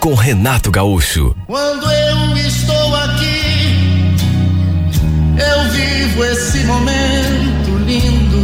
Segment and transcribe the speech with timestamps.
[0.00, 1.36] com Renato Gaúcho.
[1.46, 4.16] Quando eu estou aqui,
[5.36, 8.40] eu vivo esse momento lindo.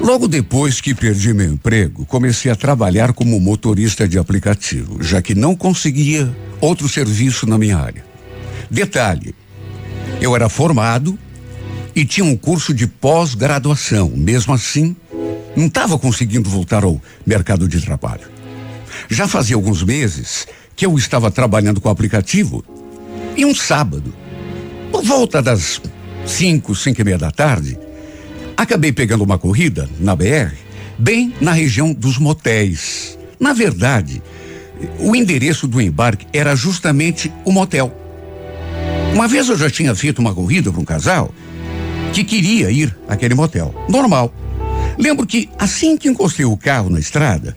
[0.00, 5.34] Logo depois que perdi meu emprego, comecei a trabalhar como motorista de aplicativo, já que
[5.34, 8.04] não conseguia outro serviço na minha área.
[8.70, 9.34] Detalhe:
[10.20, 11.18] eu era formado
[11.94, 14.12] e tinha um curso de pós-graduação.
[14.16, 14.96] Mesmo assim,
[15.56, 18.28] não estava conseguindo voltar ao mercado de trabalho.
[19.08, 22.64] Já fazia alguns meses que eu estava trabalhando com o aplicativo
[23.36, 24.14] e um sábado,
[24.90, 25.80] por volta das
[26.26, 27.78] cinco, cinco e meia da tarde,
[28.56, 30.54] acabei pegando uma corrida na BR,
[30.98, 33.18] bem na região dos motéis.
[33.38, 34.22] Na verdade,
[34.98, 38.03] o endereço do embarque era justamente o motel.
[39.14, 41.32] Uma vez eu já tinha feito uma corrida para um casal
[42.12, 43.72] que queria ir àquele motel.
[43.88, 44.34] Normal.
[44.98, 47.56] Lembro que assim que encostei o carro na estrada,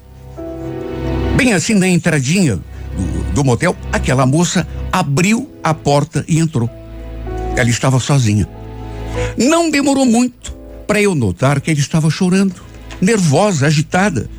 [1.36, 6.70] bem assim na entradinha do, do motel, aquela moça abriu a porta e entrou.
[7.56, 8.48] Ela estava sozinha.
[9.36, 10.54] Não demorou muito
[10.86, 12.54] para eu notar que ela estava chorando,
[13.02, 14.30] nervosa, agitada.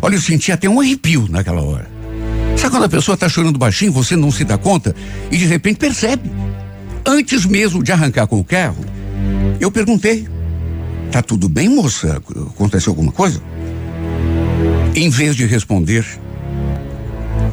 [0.00, 1.95] Olha, eu senti até um arrepio naquela hora.
[2.56, 4.94] Sabe quando a pessoa está chorando baixinho, você não se dá conta
[5.30, 6.30] e de repente percebe?
[7.04, 8.84] Antes mesmo de arrancar com o carro,
[9.60, 10.26] eu perguntei:
[11.10, 12.20] Tá tudo bem, moça?
[12.54, 13.40] Aconteceu alguma coisa?
[14.94, 16.04] Em vez de responder,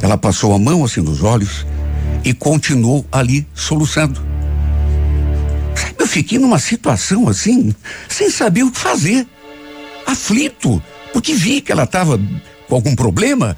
[0.02, 1.66] ela passou a mão assim nos olhos
[2.24, 4.20] e continuou ali soluçando.
[5.98, 7.74] Eu fiquei numa situação assim,
[8.08, 9.26] sem saber o que fazer.
[10.06, 10.82] Aflito,
[11.12, 12.20] porque vi que ela estava
[12.68, 13.56] com algum problema,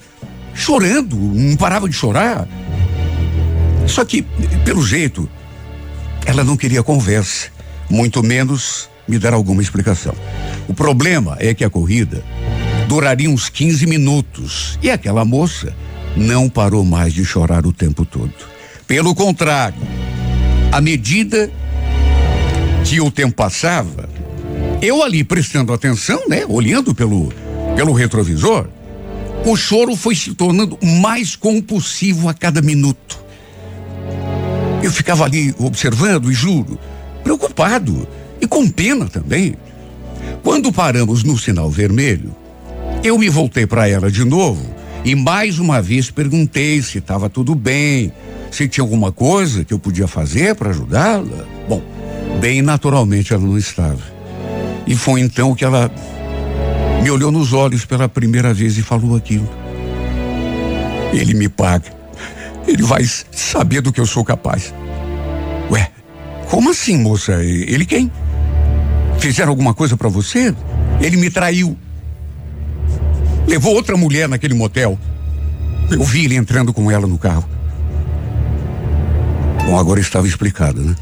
[0.56, 2.48] chorando, não parava de chorar.
[3.86, 4.22] Só que,
[4.64, 5.28] pelo jeito,
[6.24, 7.48] ela não queria conversa,
[7.88, 10.14] muito menos me dar alguma explicação.
[10.66, 12.24] O problema é que a corrida
[12.88, 15.72] duraria uns 15 minutos e aquela moça
[16.16, 18.32] não parou mais de chorar o tempo todo.
[18.86, 19.80] Pelo contrário,
[20.72, 21.50] à medida
[22.84, 24.08] que o tempo passava,
[24.80, 27.32] eu ali prestando atenção, né, olhando pelo
[27.76, 28.68] pelo retrovisor,
[29.46, 33.24] o choro foi se tornando mais compulsivo a cada minuto.
[34.82, 36.78] Eu ficava ali observando e juro,
[37.22, 38.06] preocupado
[38.40, 39.54] e com pena também.
[40.42, 42.34] Quando paramos no sinal vermelho,
[43.04, 44.66] eu me voltei para ela de novo
[45.04, 48.12] e mais uma vez perguntei se estava tudo bem,
[48.50, 51.46] se tinha alguma coisa que eu podia fazer para ajudá-la.
[51.68, 51.80] Bom,
[52.40, 54.02] bem naturalmente ela não estava.
[54.88, 55.88] E foi então que ela
[57.06, 59.48] me olhou nos olhos pela primeira vez e falou aquilo.
[61.12, 61.84] Ele me paga.
[62.66, 64.74] Ele vai saber do que eu sou capaz.
[65.70, 65.88] Ué,
[66.50, 67.44] como assim, moça?
[67.44, 68.10] Ele quem?
[69.20, 70.52] Fizeram alguma coisa para você?
[71.00, 71.78] Ele me traiu.
[73.46, 74.98] Levou outra mulher naquele motel.
[75.88, 77.48] Eu vi ele entrando com ela no carro.
[79.64, 80.96] Bom, agora estava explicado, né?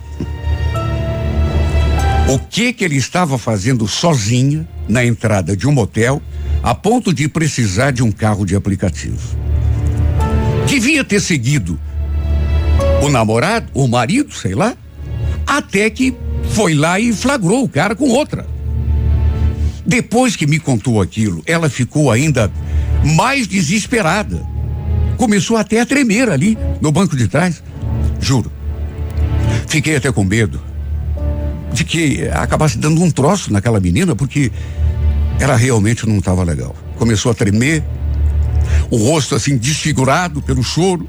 [2.26, 6.22] O que que ele estava fazendo sozinha na entrada de um motel
[6.62, 9.20] a ponto de precisar de um carro de aplicativo?
[10.66, 11.78] Devia ter seguido
[13.02, 14.74] o namorado, o marido, sei lá,
[15.46, 16.14] até que
[16.48, 18.46] foi lá e flagrou o cara com outra.
[19.84, 22.50] Depois que me contou aquilo, ela ficou ainda
[23.04, 24.42] mais desesperada.
[25.18, 27.62] Começou até a tremer ali no banco de trás.
[28.18, 28.50] Juro.
[29.68, 30.73] Fiquei até com medo
[31.74, 34.50] de que acabasse dando um troço naquela menina, porque
[35.38, 36.74] ela realmente não estava legal.
[36.96, 37.82] Começou a tremer,
[38.90, 41.08] o rosto assim desfigurado pelo choro.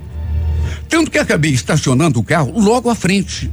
[0.90, 3.52] Tanto que acabei estacionando o carro logo à frente.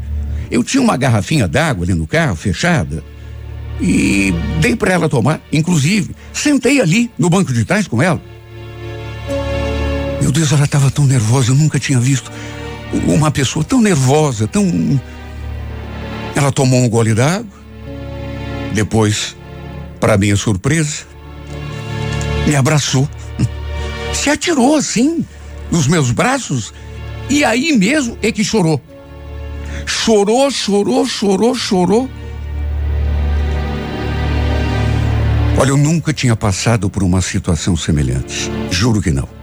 [0.50, 3.04] Eu tinha uma garrafinha d'água ali no carro, fechada,
[3.80, 5.40] e dei para ela tomar.
[5.52, 8.20] Inclusive, sentei ali no banco de trás com ela.
[10.20, 12.30] Meu Deus, ela estava tão nervosa, eu nunca tinha visto
[13.06, 15.00] uma pessoa tão nervosa, tão.
[16.34, 17.62] Ela tomou um gole d'água.
[18.72, 19.36] Depois,
[20.00, 21.04] para minha surpresa,
[22.46, 23.08] me abraçou.
[24.14, 25.24] Se atirou assim,
[25.70, 26.72] nos meus braços,
[27.28, 28.80] e aí mesmo é que chorou.
[29.86, 32.10] Chorou, chorou, chorou, chorou.
[35.58, 38.50] Olha, eu nunca tinha passado por uma situação semelhante.
[38.70, 39.41] Juro que não.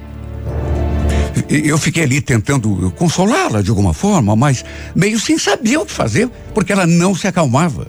[1.50, 4.64] Eu fiquei ali tentando consolá-la de alguma forma, mas
[4.96, 7.88] meio sem saber o que fazer, porque ela não se acalmava.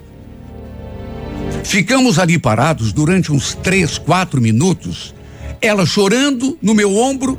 [1.65, 5.15] Ficamos ali parados durante uns três, quatro minutos,
[5.61, 7.39] ela chorando no meu ombro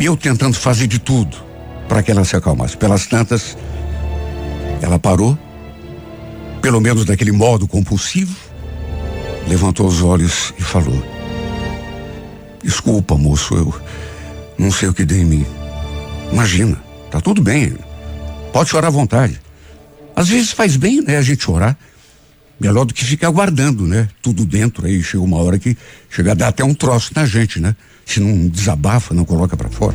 [0.00, 1.36] e eu tentando fazer de tudo
[1.88, 2.76] para que ela se acalmasse.
[2.76, 3.56] Pelas tantas,
[4.80, 5.36] ela parou,
[6.62, 8.36] pelo menos daquele modo compulsivo,
[9.46, 11.02] levantou os olhos e falou:
[12.62, 13.74] Desculpa, moço, eu
[14.58, 15.46] não sei o que dei em mim.
[16.32, 16.76] Imagina,
[17.10, 17.76] tá tudo bem.
[18.52, 19.40] Pode chorar à vontade.
[20.16, 21.78] Às vezes faz bem, né, a gente chorar.
[22.60, 24.08] Melhor do que ficar guardando, né?
[24.20, 25.00] Tudo dentro aí.
[25.00, 25.76] Chega uma hora que
[26.10, 27.76] chega a dar até um troço na gente, né?
[28.04, 29.94] Se não desabafa, não coloca para fora.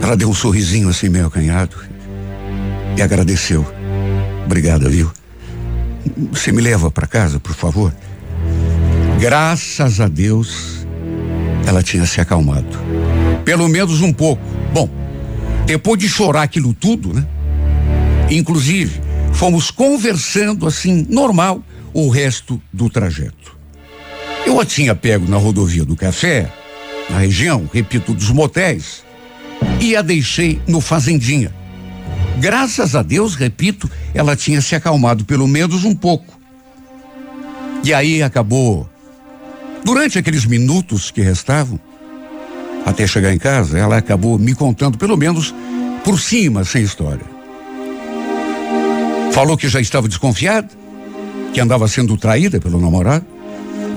[0.00, 1.76] Ela deu um sorrisinho assim meio acanhado
[2.96, 3.66] e agradeceu.
[4.46, 5.12] Obrigada, viu?
[6.32, 7.94] Você me leva para casa, por favor?
[9.20, 10.81] Graças a Deus,
[11.66, 12.78] ela tinha se acalmado.
[13.44, 14.42] Pelo menos um pouco.
[14.72, 14.88] Bom,
[15.66, 17.26] depois de chorar aquilo tudo, né?
[18.30, 19.00] Inclusive,
[19.32, 21.62] fomos conversando assim, normal,
[21.92, 23.56] o resto do trajeto.
[24.46, 26.50] Eu a tinha pego na rodovia do café,
[27.08, 29.04] na região, repito, dos motéis,
[29.80, 31.52] e a deixei no Fazendinha.
[32.38, 36.40] Graças a Deus, repito, ela tinha se acalmado pelo menos um pouco.
[37.84, 38.88] E aí acabou.
[39.84, 41.78] Durante aqueles minutos que restavam,
[42.86, 45.54] até chegar em casa, ela acabou me contando, pelo menos
[46.04, 47.24] por cima, sem história.
[49.32, 50.68] Falou que já estava desconfiada,
[51.52, 53.24] que andava sendo traída pelo namorado.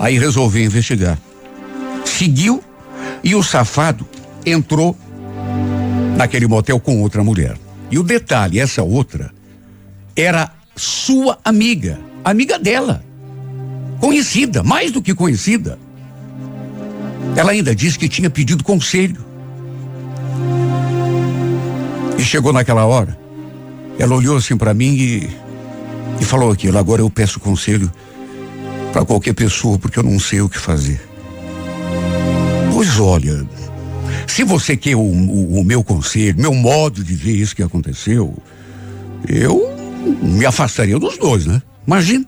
[0.00, 1.18] Aí resolveu investigar.
[2.04, 2.62] Seguiu
[3.22, 4.06] e o safado
[4.44, 4.96] entrou
[6.16, 7.56] naquele motel com outra mulher.
[7.90, 9.30] E o detalhe, essa outra
[10.14, 13.04] era sua amiga, amiga dela.
[14.00, 15.78] Conhecida, mais do que conhecida.
[17.36, 19.24] Ela ainda disse que tinha pedido conselho.
[22.18, 23.18] E chegou naquela hora.
[23.98, 25.30] Ela olhou assim para mim e,
[26.20, 26.78] e falou aquilo.
[26.78, 27.90] Agora eu peço conselho
[28.92, 31.00] para qualquer pessoa porque eu não sei o que fazer.
[32.72, 33.46] Pois olha,
[34.26, 38.36] se você quer o, o, o meu conselho, meu modo de ver isso que aconteceu,
[39.28, 39.74] eu
[40.22, 41.60] me afastaria dos dois, né?
[41.86, 42.24] Imagina,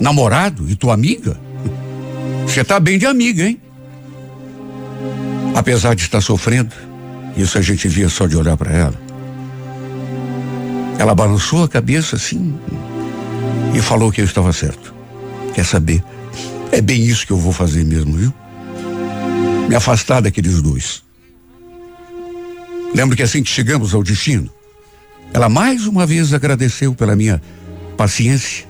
[0.00, 1.38] namorado e tua amiga.
[2.46, 3.60] Você tá bem de amiga, hein?
[5.54, 6.74] Apesar de estar sofrendo,
[7.36, 8.94] isso a gente via só de olhar para ela.
[10.98, 12.58] Ela balançou a cabeça assim
[13.74, 14.94] e falou que eu estava certo.
[15.54, 16.02] Quer saber?
[16.70, 18.34] É bem isso que eu vou fazer mesmo, viu?
[19.68, 21.02] Me afastar daqueles dois.
[22.94, 24.50] Lembro que assim que chegamos ao destino,
[25.32, 27.40] ela mais uma vez agradeceu pela minha
[27.96, 28.66] paciência,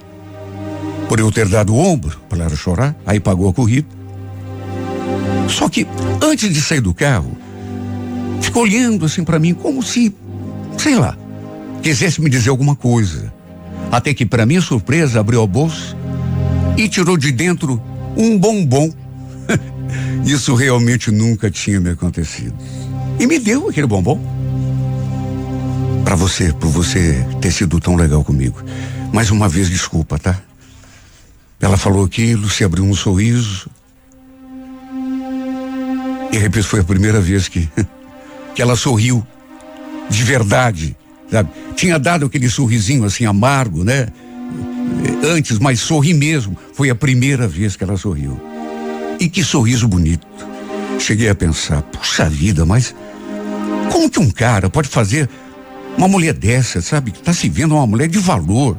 [1.09, 3.89] por eu ter dado o ombro para ela chorar, aí pagou a corrida.
[5.49, 5.87] Só que
[6.23, 7.37] antes de sair do carro,
[8.41, 10.15] ficou olhando assim para mim como se,
[10.77, 11.17] sei lá,
[11.83, 13.33] quisesse me dizer alguma coisa.
[13.91, 15.97] Até que, para minha surpresa, abriu a bolsa
[16.77, 17.83] e tirou de dentro
[18.15, 18.93] um bombom.
[20.27, 22.55] Isso realmente nunca tinha me acontecido.
[23.19, 24.21] E me deu aquele bombom.
[26.05, 28.63] Para você, por você ter sido tão legal comigo.
[29.13, 30.39] Mais uma vez, desculpa, tá?
[31.61, 33.69] Ela falou aquilo, se abriu um sorriso.
[36.33, 37.69] E repito, foi a primeira vez que,
[38.55, 39.27] que ela sorriu.
[40.09, 40.97] De verdade.
[41.31, 41.51] Sabe?
[41.75, 44.09] Tinha dado aquele sorrisinho assim amargo, né?
[45.25, 46.57] Antes, mas sorri mesmo.
[46.75, 48.41] Foi a primeira vez que ela sorriu.
[49.21, 50.27] E que sorriso bonito.
[50.99, 52.95] Cheguei a pensar, puxa vida, mas
[53.93, 55.29] como que um cara pode fazer
[55.97, 57.11] uma mulher dessa, sabe?
[57.11, 58.77] Que tá se vendo uma mulher de valor,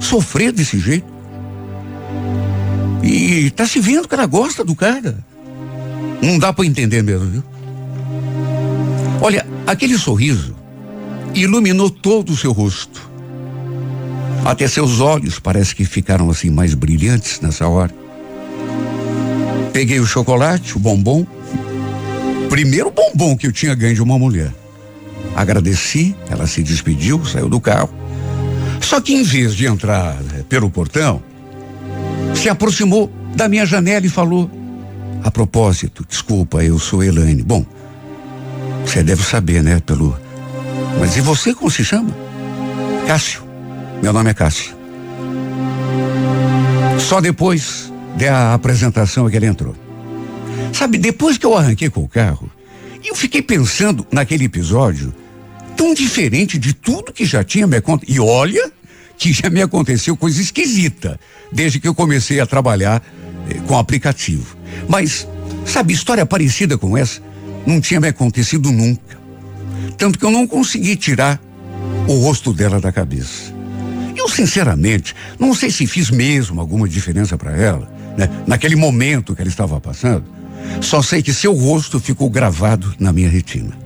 [0.00, 1.13] sofrer desse jeito?
[3.02, 5.16] E tá se vendo que ela gosta do cara.
[6.22, 7.44] Não dá para entender mesmo, viu?
[9.20, 10.54] Olha, aquele sorriso
[11.34, 13.10] iluminou todo o seu rosto.
[14.44, 17.94] Até seus olhos parece que ficaram assim mais brilhantes nessa hora.
[19.72, 21.26] Peguei o chocolate, o bombom,
[22.48, 24.52] primeiro bombom que eu tinha ganho de uma mulher.
[25.34, 27.92] Agradeci, ela se despediu, saiu do carro.
[28.80, 31.22] Só que em vez de entrar né, pelo portão,
[32.34, 34.50] se aproximou da minha janela e falou:
[35.22, 37.42] A propósito, desculpa, eu sou Elaine.
[37.42, 37.64] Bom,
[38.84, 40.16] você deve saber, né, pelo.
[41.00, 42.14] Mas e você como se chama?
[43.06, 43.42] Cássio.
[44.02, 44.74] Meu nome é Cássio.
[46.98, 49.74] Só depois da apresentação é que ele entrou.
[50.72, 52.50] Sabe, depois que eu arranquei com o carro,
[53.04, 55.14] eu fiquei pensando naquele episódio
[55.76, 58.10] tão diferente de tudo que já tinha me contado.
[58.10, 58.72] E olha
[59.16, 61.18] que já me aconteceu coisa esquisita
[61.52, 63.02] desde que eu comecei a trabalhar
[63.48, 64.56] eh, com aplicativo.
[64.88, 65.26] Mas,
[65.64, 67.20] sabe, história parecida com essa
[67.66, 69.18] não tinha me acontecido nunca.
[69.96, 71.40] Tanto que eu não consegui tirar
[72.06, 73.54] o rosto dela da cabeça.
[74.16, 78.28] Eu, sinceramente, não sei se fiz mesmo alguma diferença para ela, né?
[78.46, 80.24] Naquele momento que ela estava passando.
[80.80, 83.76] Só sei que seu rosto ficou gravado na minha retina.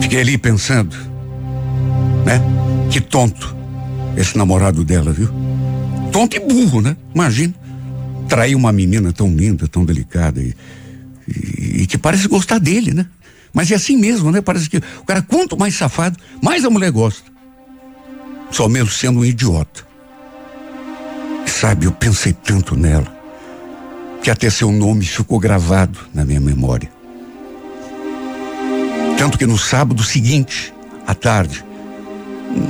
[0.00, 0.96] Fiquei ali pensando,
[2.24, 2.40] né?
[2.90, 3.59] Que tonto
[4.16, 5.28] esse namorado dela, viu?
[6.12, 6.96] Tonto e burro, né?
[7.14, 7.54] Imagina.
[8.28, 10.54] Trair uma menina tão linda, tão delicada e,
[11.26, 13.06] e, e que parece gostar dele, né?
[13.52, 14.40] Mas é assim mesmo, né?
[14.40, 17.30] Parece que o cara, quanto mais safado, mais a mulher gosta.
[18.50, 19.84] Só menos sendo um idiota.
[21.46, 23.12] Sabe, eu pensei tanto nela,
[24.22, 26.90] que até seu nome ficou gravado na minha memória.
[29.18, 30.72] Tanto que no sábado seguinte,
[31.06, 31.64] à tarde,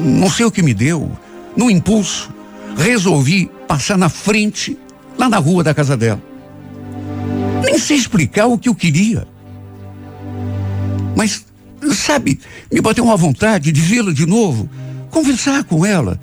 [0.02, 1.10] não sei o que me deu,
[1.56, 2.30] no impulso,
[2.76, 4.76] resolvi passar na frente,
[5.18, 6.22] lá na rua da casa dela.
[7.64, 9.26] Nem sei explicar o que eu queria.
[11.16, 11.44] Mas,
[11.94, 12.40] sabe,
[12.72, 14.68] me bateu uma vontade de vê-la de novo,
[15.10, 16.18] conversar com ela,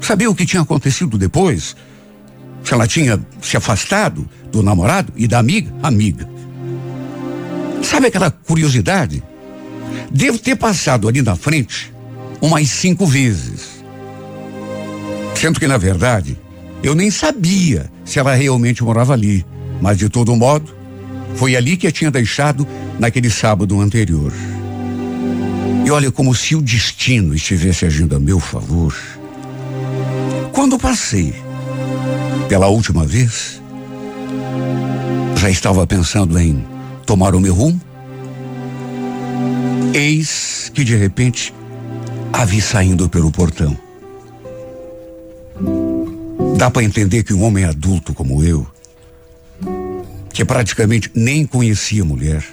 [0.00, 1.74] saber o que tinha acontecido depois.
[2.62, 6.28] Se ela tinha se afastado do namorado e da amiga, amiga.
[7.82, 9.22] Sabe aquela curiosidade?
[10.10, 11.92] Devo ter passado ali na frente
[12.40, 13.71] umas cinco vezes.
[15.42, 16.38] Sendo que, na verdade,
[16.84, 19.44] eu nem sabia se ela realmente morava ali.
[19.80, 20.72] Mas, de todo modo,
[21.34, 22.64] foi ali que eu tinha deixado
[22.96, 24.32] naquele sábado anterior.
[25.84, 28.94] E olha como se o destino estivesse agindo a meu favor.
[30.52, 31.34] Quando passei
[32.48, 33.60] pela última vez,
[35.38, 36.64] já estava pensando em
[37.04, 37.80] tomar o meu rumo.
[39.92, 41.52] Eis que de repente
[42.32, 43.76] a vi saindo pelo portão.
[46.62, 48.64] Dá para entender que um homem adulto como eu,
[50.32, 52.46] que praticamente nem conhecia mulher,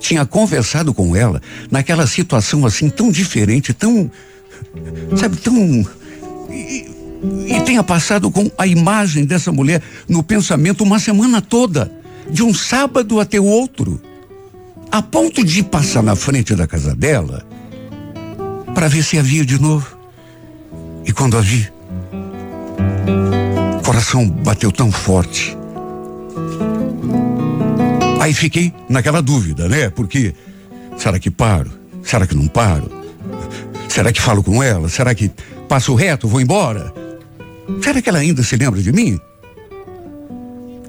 [0.00, 4.10] tinha conversado com ela naquela situação assim tão diferente, tão.
[5.18, 5.54] Sabe, tão.
[6.48, 6.90] E,
[7.46, 11.92] e tenha passado com a imagem dessa mulher no pensamento uma semana toda,
[12.30, 14.00] de um sábado até o outro,
[14.90, 17.46] a ponto de passar na frente da casa dela
[18.74, 19.94] para ver se havia de novo.
[21.04, 21.75] E quando a vi,
[23.78, 25.56] o coração bateu tão forte
[28.26, 29.88] Aí fiquei naquela dúvida, né?
[29.88, 30.34] Porque
[30.98, 31.70] será que paro?
[32.02, 32.90] Será que não paro?
[33.88, 34.88] Será que falo com ela?
[34.88, 35.30] Será que
[35.68, 36.92] passo reto, vou embora?
[37.80, 39.20] Será que ela ainda se lembra de mim?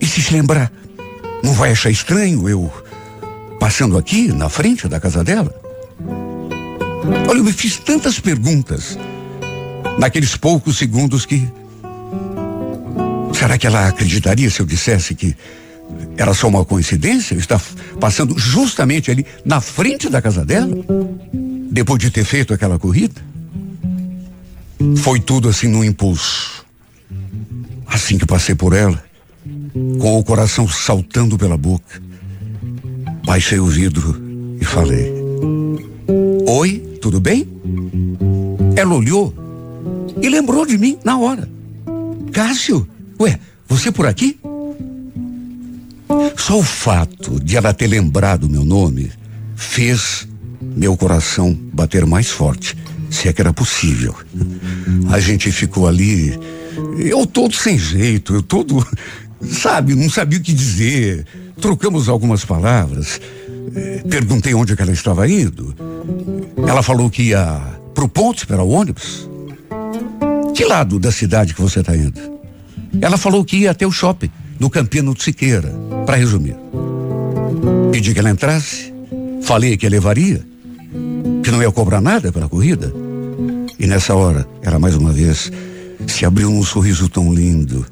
[0.02, 0.72] E se se lembrar,
[1.44, 2.74] não vai achar estranho eu
[3.60, 5.54] passando aqui na frente da casa dela?
[7.30, 8.98] Olha, eu me fiz tantas perguntas
[10.00, 11.48] naqueles poucos segundos que.
[13.38, 15.36] Será que ela acreditaria se eu dissesse que
[16.18, 17.36] era só uma coincidência?
[17.36, 17.62] Está
[18.00, 20.76] passando justamente ali na frente da casa dela?
[21.70, 23.22] Depois de ter feito aquela corrida?
[24.98, 26.66] Foi tudo assim no impulso.
[27.86, 29.04] Assim que passei por ela,
[30.00, 32.02] com o coração saltando pela boca,
[33.24, 34.20] baixei o vidro
[34.60, 35.14] e falei:
[36.48, 37.48] Oi, tudo bem?
[38.76, 39.32] Ela olhou
[40.20, 41.48] e lembrou de mim na hora.
[42.32, 42.88] Cássio,
[43.20, 44.40] ué, você por aqui?
[46.36, 49.12] Só o fato de ela ter lembrado meu nome
[49.56, 50.28] fez
[50.62, 52.78] meu coração bater mais forte,
[53.10, 54.16] se é que era possível.
[55.10, 56.38] A gente ficou ali,
[56.98, 58.86] eu todo sem jeito, eu todo,
[59.42, 61.26] sabe, não sabia o que dizer.
[61.60, 63.20] Trocamos algumas palavras.
[63.76, 65.76] Eh, perguntei onde ela estava indo.
[66.68, 67.60] Ela falou que ia
[67.94, 69.28] pro ponto esperar o ônibus.
[70.54, 72.37] Que lado da cidade que você está indo?
[73.02, 74.30] Ela falou que ia até o shopping
[74.60, 75.72] no Campino de Siqueira,
[76.06, 76.56] para resumir.
[77.92, 78.94] Pedi que ela entrasse,
[79.42, 80.44] falei que levaria,
[81.44, 82.94] que não ia cobrar nada pela corrida.
[83.80, 85.52] E nessa hora, ela mais uma vez
[86.08, 87.86] se abriu num sorriso tão lindo,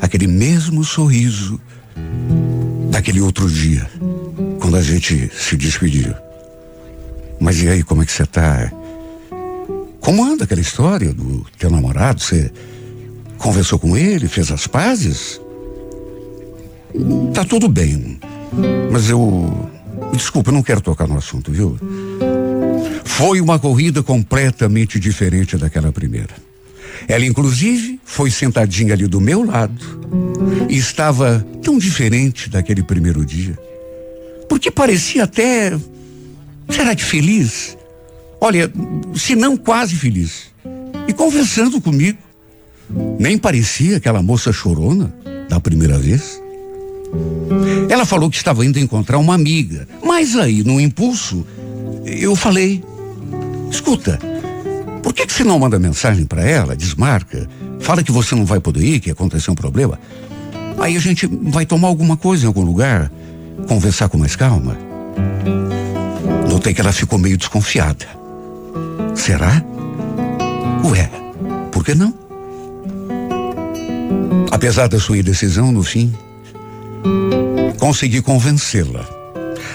[0.00, 1.60] aquele mesmo sorriso
[2.90, 3.88] daquele outro dia,
[4.60, 6.14] quando a gente se despediu.
[7.40, 8.70] Mas e aí, como é que você tá?
[10.00, 12.20] Como anda aquela história do teu namorado?
[12.20, 12.50] Você
[13.38, 15.40] conversou com ele, fez as pazes?
[17.32, 18.18] Tá tudo bem.
[18.90, 19.70] Mas eu.
[20.12, 21.78] Desculpa, eu não quero tocar no assunto, viu?
[23.04, 26.34] Foi uma corrida completamente diferente daquela primeira.
[27.06, 30.00] Ela, inclusive, foi sentadinha ali do meu lado
[30.68, 33.58] e estava tão diferente daquele primeiro dia.
[34.48, 35.78] Porque parecia até.
[36.68, 37.76] Será que feliz?
[38.40, 38.70] Olha,
[39.14, 40.48] se não quase feliz.
[41.06, 42.18] E conversando comigo.
[43.18, 45.12] Nem parecia aquela moça chorona
[45.48, 46.40] da primeira vez.
[47.88, 51.46] Ela falou que estava indo encontrar uma amiga, mas aí, no impulso,
[52.04, 52.82] eu falei:
[53.70, 54.18] escuta,
[55.02, 57.48] por que, que você não manda mensagem para ela, desmarca,
[57.80, 59.98] fala que você não vai poder ir, que aconteceu um problema?
[60.78, 63.10] Aí a gente vai tomar alguma coisa em algum lugar,
[63.66, 64.76] conversar com mais calma.
[66.48, 68.06] Notei que ela ficou meio desconfiada.
[69.14, 69.62] Será?
[70.84, 71.10] Ué,
[71.72, 72.27] por que não?
[74.50, 76.12] Apesar da sua indecisão, no fim,
[77.78, 79.06] consegui convencê-la.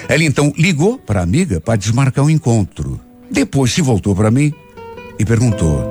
[0.07, 2.99] Ela então ligou para a amiga para desmarcar o um encontro.
[3.31, 4.53] Depois se voltou para mim
[5.17, 5.89] e perguntou: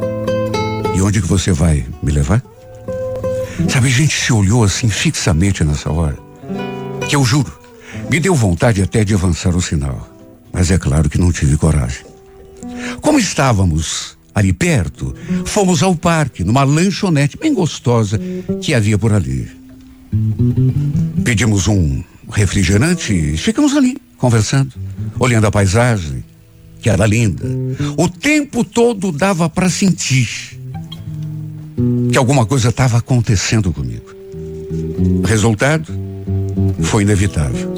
[0.95, 2.43] E onde que você vai me levar?
[3.69, 6.19] Sabe, a gente se olhou assim fixamente nessa hora.
[7.09, 7.53] Que eu juro,
[8.11, 10.09] me deu vontade até de avançar o sinal.
[10.53, 12.05] Mas é claro que não tive coragem.
[13.01, 18.19] Como estávamos ali perto, fomos ao parque, numa lanchonete bem gostosa
[18.61, 19.49] que havia por ali.
[21.25, 24.73] Pedimos um refrigerante e ficamos ali, conversando,
[25.19, 26.25] olhando a paisagem,
[26.81, 27.45] que era linda.
[27.97, 30.59] O tempo todo dava para sentir
[32.11, 34.15] que alguma coisa estava acontecendo comigo.
[35.25, 35.93] Resultado
[36.83, 37.73] foi inevitável.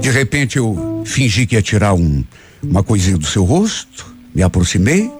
[0.00, 2.24] De repente eu fingi que ia tirar um,
[2.62, 5.10] uma coisinha do seu rosto, me aproximei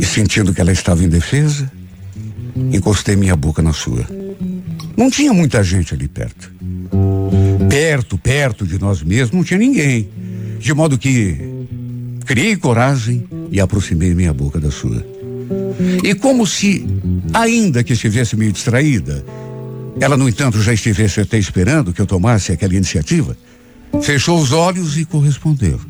[0.00, 1.70] e sentindo que ela estava indefesa,
[2.72, 4.06] encostei minha boca na sua.
[4.96, 6.50] Não tinha muita gente ali perto.
[7.68, 10.08] Perto, perto de nós mesmos, não tinha ninguém.
[10.58, 11.36] De modo que
[12.26, 15.04] criei coragem e aproximei minha boca da sua.
[16.02, 16.86] E como se,
[17.32, 19.24] ainda que estivesse meio distraída,
[20.00, 23.36] ela, no entanto, já estivesse até esperando que eu tomasse aquela iniciativa,
[24.02, 25.80] fechou os olhos e correspondeu.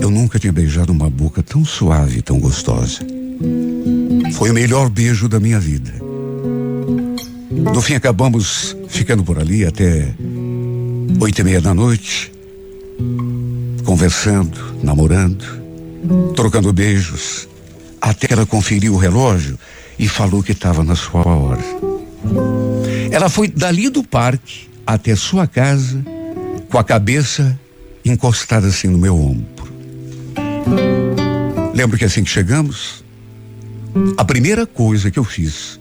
[0.00, 3.00] Eu nunca tinha beijado uma boca tão suave tão gostosa.
[4.32, 5.92] Foi o melhor beijo da minha vida.
[7.50, 10.14] No fim, acabamos ficando por ali até
[11.20, 12.32] oito e meia da noite,
[13.84, 15.44] conversando, namorando,
[16.34, 17.48] trocando beijos,
[18.00, 19.58] até ela conferiu o relógio
[19.98, 21.64] e falou que estava na sua hora.
[23.10, 26.02] Ela foi dali do parque até sua casa
[26.68, 27.58] com a cabeça
[28.10, 29.66] encostada assim no meu ombro.
[31.74, 33.04] Lembro que assim que chegamos,
[34.16, 35.78] a primeira coisa que eu fiz,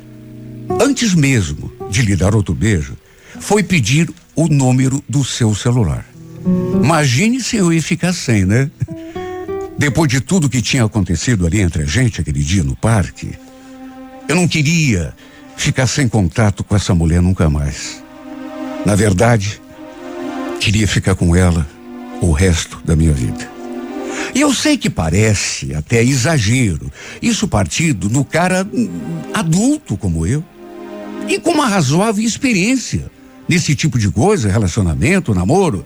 [0.81, 2.97] antes mesmo de lhe dar outro beijo,
[3.39, 6.05] foi pedir o número do seu celular.
[6.83, 8.69] Imagine se eu ia ficar sem, né?
[9.77, 13.33] Depois de tudo que tinha acontecido ali entre a gente aquele dia no parque,
[14.27, 15.13] eu não queria
[15.57, 18.03] ficar sem contato com essa mulher nunca mais.
[18.85, 19.61] Na verdade,
[20.59, 21.67] queria ficar com ela
[22.21, 23.49] o resto da minha vida.
[24.33, 28.67] E eu sei que parece até exagero, isso partido no cara
[29.33, 30.43] adulto como eu,
[31.27, 33.09] e com uma razoável experiência
[33.47, 35.85] nesse tipo de coisa, relacionamento, namoro.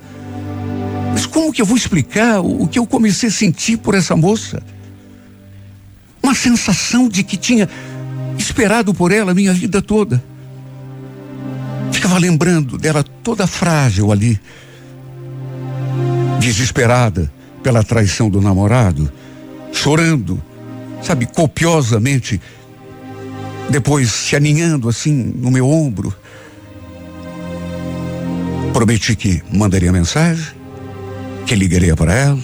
[1.13, 4.15] Mas como que eu vou explicar o, o que eu comecei a sentir por essa
[4.15, 4.61] moça?
[6.21, 7.69] Uma sensação de que tinha
[8.37, 10.23] esperado por ela a minha vida toda.
[11.91, 14.39] Ficava lembrando dela toda frágil ali,
[16.39, 19.11] desesperada pela traição do namorado,
[19.71, 20.41] chorando,
[21.03, 22.41] sabe, copiosamente,
[23.69, 26.13] depois se aninhando assim no meu ombro.
[28.73, 30.45] Prometi que mandaria mensagem,
[31.45, 32.39] que ligaria para ela,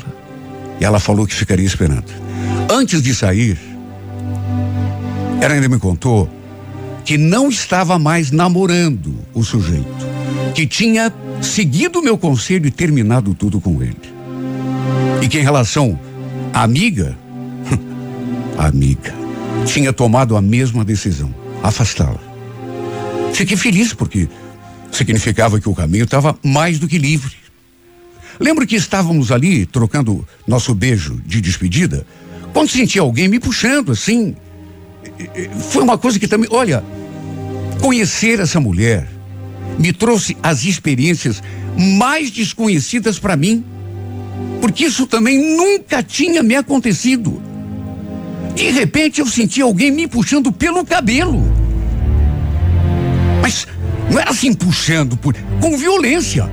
[0.80, 2.12] e ela falou que ficaria esperando.
[2.70, 3.58] Antes de sair,
[5.42, 6.30] ela ainda me contou
[7.06, 9.86] que não estava mais namorando o sujeito,
[10.56, 13.98] que tinha seguido o meu conselho e terminado tudo com ele.
[15.22, 16.00] E que em relação
[16.54, 17.18] à amiga,
[18.58, 19.14] a amiga,
[19.66, 22.20] tinha tomado a mesma decisão, afastá-la.
[23.34, 24.28] Fiquei feliz porque
[24.92, 27.36] significava que o caminho estava mais do que livre.
[28.40, 32.06] Lembro que estávamos ali trocando nosso beijo de despedida,
[32.54, 34.36] quando senti alguém me puxando assim,
[35.70, 36.84] foi uma coisa que também, olha,
[37.82, 39.08] conhecer essa mulher
[39.78, 41.42] me trouxe as experiências
[41.78, 43.64] mais desconhecidas para mim,
[44.62, 47.42] porque isso também nunca tinha me acontecido.
[48.56, 51.44] De repente eu senti alguém me puxando pelo cabelo.
[53.42, 53.68] Mas
[54.10, 56.50] não era assim puxando, por, com violência.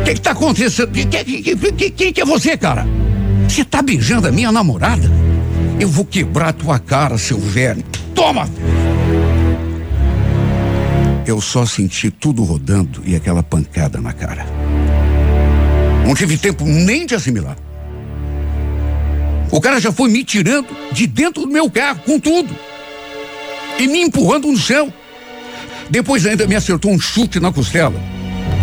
[0.00, 0.90] O que está acontecendo?
[0.92, 2.86] Quem que, que, que, que é você, cara?
[3.48, 5.10] Você está beijando a minha namorada?
[5.80, 7.82] Eu vou quebrar tua cara, seu velho.
[8.14, 8.48] Toma!
[11.28, 14.46] Eu só senti tudo rodando e aquela pancada na cara.
[16.06, 17.54] Não tive tempo nem de assimilar.
[19.50, 22.48] O cara já foi me tirando de dentro do meu carro, com tudo.
[23.78, 24.90] E me empurrando no chão.
[25.90, 28.00] Depois ainda me acertou um chute na costela,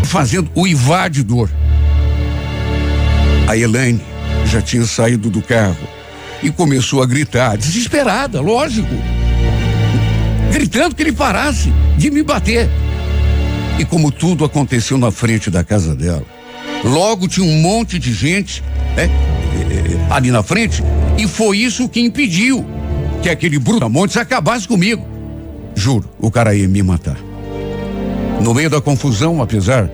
[0.05, 1.51] fazendo o ivar de dor.
[3.47, 4.01] A Elaine
[4.47, 5.87] já tinha saído do carro
[6.41, 8.95] e começou a gritar, desesperada, lógico.
[10.55, 12.69] Gritando que ele parasse de me bater.
[13.77, 16.23] E como tudo aconteceu na frente da casa dela,
[16.81, 18.63] logo tinha um monte de gente,
[18.95, 19.09] né,
[20.09, 20.81] ali na frente,
[21.17, 22.65] e foi isso que impediu
[23.21, 25.05] que aquele brutamontes acabasse comigo.
[25.75, 27.17] Juro, o cara ia me matar.
[28.41, 29.89] No meio da confusão, apesar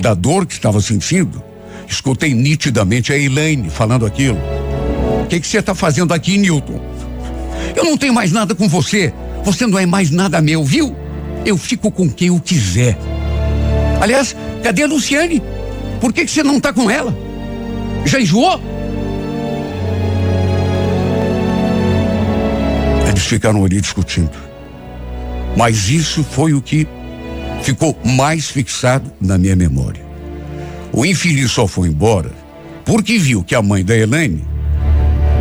[0.00, 1.40] da dor que estava sentindo,
[1.86, 4.40] escutei nitidamente a Elaine falando aquilo.
[5.22, 6.80] O que você está fazendo aqui, Newton?
[7.76, 9.14] Eu não tenho mais nada com você.
[9.44, 10.94] Você não é mais nada meu, viu?
[11.44, 12.96] Eu fico com quem eu quiser.
[14.00, 15.42] Aliás, cadê a Luciane?
[16.00, 17.16] Por que, que você não está com ela?
[18.04, 18.60] Já enjoou?
[23.08, 24.30] Eles ficaram ali discutindo.
[25.56, 26.86] Mas isso foi o que
[27.62, 30.02] ficou mais fixado na minha memória.
[30.92, 32.32] O infeliz só foi embora
[32.84, 34.44] porque viu que a mãe da Helene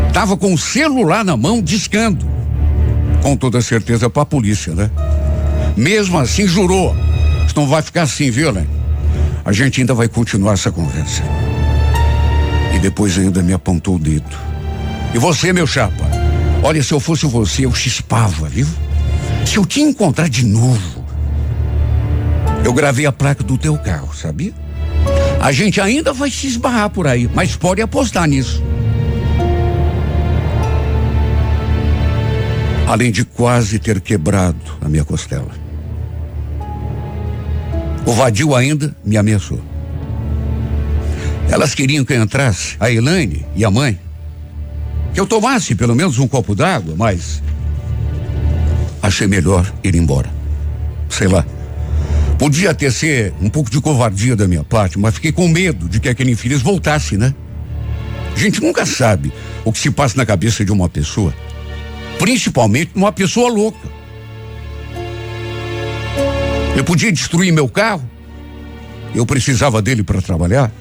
[0.07, 2.38] estava com o celular na mão discando.
[3.21, 4.89] Com toda certeza para a polícia, né?
[5.75, 6.95] Mesmo assim, jurou.
[7.45, 8.69] Isso não vai ficar assim, viu, Helene?
[9.43, 11.23] A gente ainda vai continuar essa conversa.
[12.75, 14.37] E depois ainda me apontou o dedo.
[15.13, 16.05] E você, meu chapa?
[16.61, 18.67] Olha, se eu fosse você, eu chispava, viu?
[19.45, 21.03] Se eu te encontrar de novo,
[22.63, 24.53] eu gravei a placa do teu carro, sabia?
[25.41, 28.61] A gente ainda vai se esbarrar por aí, mas pode apostar nisso.
[32.89, 35.51] Além de quase ter quebrado a minha costela.
[38.03, 39.61] O vadio ainda me ameaçou.
[41.51, 43.99] Elas queriam que eu entrasse, a Elaine e a mãe.
[45.13, 47.43] Que eu tomasse pelo menos um copo d'água, mas
[49.03, 50.31] achei melhor ir embora.
[51.11, 51.45] Sei lá.
[52.39, 55.99] Podia ter ser um pouco de covardia da minha parte, mas fiquei com medo de
[55.99, 57.35] que aquele infeliz voltasse, né?
[58.35, 59.31] A gente nunca sabe
[59.63, 61.31] o que se passa na cabeça de uma pessoa,
[62.19, 63.89] principalmente uma pessoa louca.
[66.75, 68.07] Eu podia destruir meu carro,
[69.15, 70.71] eu precisava dele para trabalhar.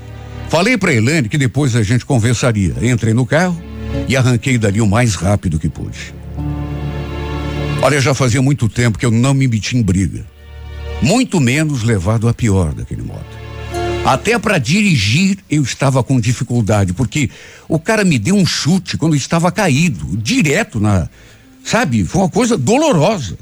[0.50, 2.74] Falei para Helene que depois a gente conversaria.
[2.82, 3.60] Entrei no carro
[4.06, 6.14] e arranquei dali o mais rápido que pude.
[7.80, 10.26] Olha, já fazia muito tempo que eu não me meti em briga
[11.00, 13.37] muito menos levado a pior daquele modo.
[14.08, 17.28] Até para dirigir eu estava com dificuldade, porque
[17.68, 21.10] o cara me deu um chute quando estava caído, direto na.
[21.62, 23.36] Sabe, foi uma coisa dolorosa.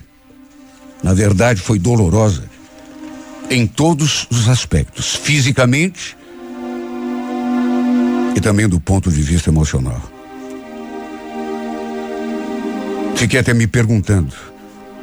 [1.05, 2.50] Na verdade, foi dolorosa
[3.48, 6.16] em todos os aspectos, fisicamente
[8.35, 10.02] e também do ponto de vista emocional.
[13.14, 14.35] Fiquei até me perguntando: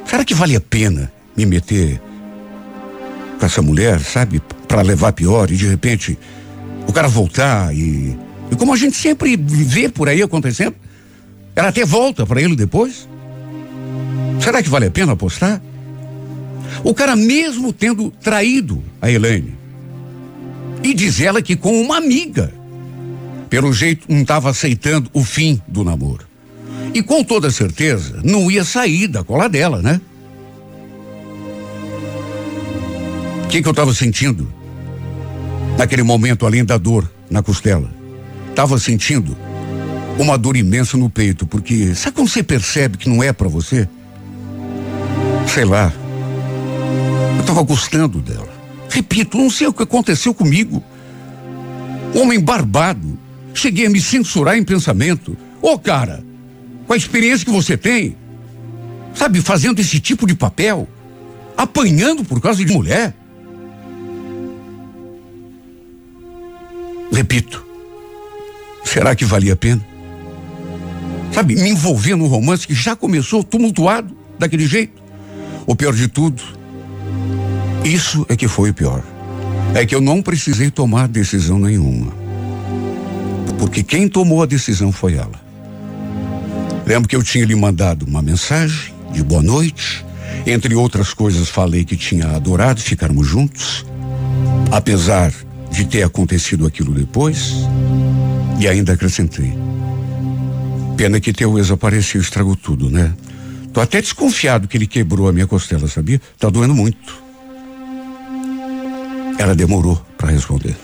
[0.04, 2.02] será que vale a pena me meter
[3.38, 4.40] com essa mulher, sabe?
[4.68, 6.18] Para levar pior e de repente
[6.86, 8.16] o cara voltar e.
[8.50, 10.74] E como a gente sempre vê por aí acontecendo,
[11.56, 13.08] ela até volta para ele depois.
[14.40, 15.62] Será que vale a pena apostar?
[16.82, 19.56] O cara mesmo tendo traído a Elaine.
[20.82, 22.52] E diz ela que com uma amiga.
[23.48, 26.26] Pelo jeito não estava aceitando o fim do namoro.
[26.92, 30.00] E com toda certeza não ia sair da cola dela, né?
[33.54, 34.52] Que, que eu estava sentindo?
[35.78, 37.88] Naquele momento, além da dor na costela,
[38.50, 39.36] estava sentindo
[40.18, 43.88] uma dor imensa no peito, porque sabe quando você percebe que não é para você?
[45.46, 45.92] Sei lá.
[47.36, 48.52] Eu estava gostando dela.
[48.90, 50.82] Repito, não sei o que aconteceu comigo.
[52.12, 53.16] Homem barbado.
[53.52, 55.36] Cheguei a me censurar em pensamento.
[55.62, 56.24] Ô, oh, cara,
[56.88, 58.16] com a experiência que você tem,
[59.14, 60.88] sabe, fazendo esse tipo de papel,
[61.56, 63.14] apanhando por causa de mulher.
[67.24, 67.64] Repito,
[68.84, 69.82] será que valia a pena?
[71.32, 75.02] Sabe, me envolver num romance que já começou tumultuado daquele jeito?
[75.66, 76.42] O pior de tudo,
[77.82, 79.02] isso é que foi o pior.
[79.74, 82.12] É que eu não precisei tomar decisão nenhuma.
[83.58, 85.40] Porque quem tomou a decisão foi ela.
[86.84, 90.04] Lembro que eu tinha lhe mandado uma mensagem de boa noite.
[90.46, 93.86] Entre outras coisas, falei que tinha adorado ficarmos juntos.
[94.70, 95.32] Apesar
[95.74, 97.52] de ter acontecido aquilo depois.
[98.60, 99.52] E ainda acrescentei.
[100.96, 103.12] Pena que teu ex apareceu e estragou tudo, né?
[103.72, 106.20] Tô até desconfiado que ele quebrou a minha costela, sabia?
[106.38, 107.22] Tá doendo muito.
[109.36, 110.76] Ela demorou para responder.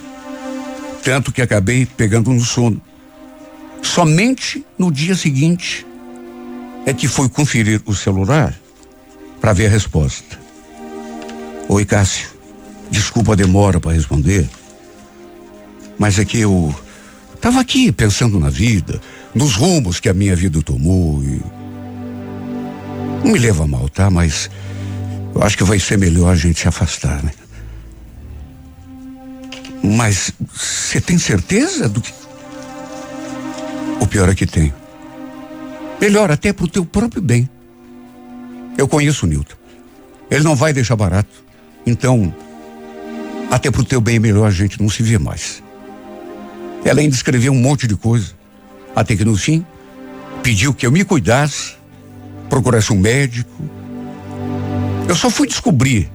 [1.05, 2.83] Tanto que acabei pegando no sono.
[3.81, 5.87] Somente no dia seguinte
[6.85, 8.59] é que foi conferir o celular
[9.41, 10.37] para ver a resposta.
[11.69, 12.29] Oi, Cássio.
[12.91, 14.51] Desculpa a demora para responder.
[16.01, 16.75] Mas é que eu
[17.35, 18.99] estava aqui pensando na vida,
[19.35, 21.43] nos rumos que a minha vida tomou e.
[23.23, 24.09] Não me leva mal, tá?
[24.09, 24.49] Mas
[25.35, 27.33] eu acho que vai ser melhor a gente se afastar, né?
[29.85, 32.15] Mas você tem certeza do que.
[34.01, 34.73] O pior é que tenho.
[36.01, 37.47] Melhor até pro teu próprio bem.
[38.79, 39.55] Eu conheço o Nilton.
[40.31, 41.45] Ele não vai deixar barato.
[41.85, 42.35] Então,
[43.51, 45.63] até pro teu bem é melhor a gente não se ver mais.
[46.85, 48.33] Ela ainda escreveu um monte de coisa.
[48.95, 49.65] Até que no fim,
[50.43, 51.75] pediu que eu me cuidasse,
[52.49, 53.63] procurasse um médico.
[55.09, 56.11] Eu só fui descobrir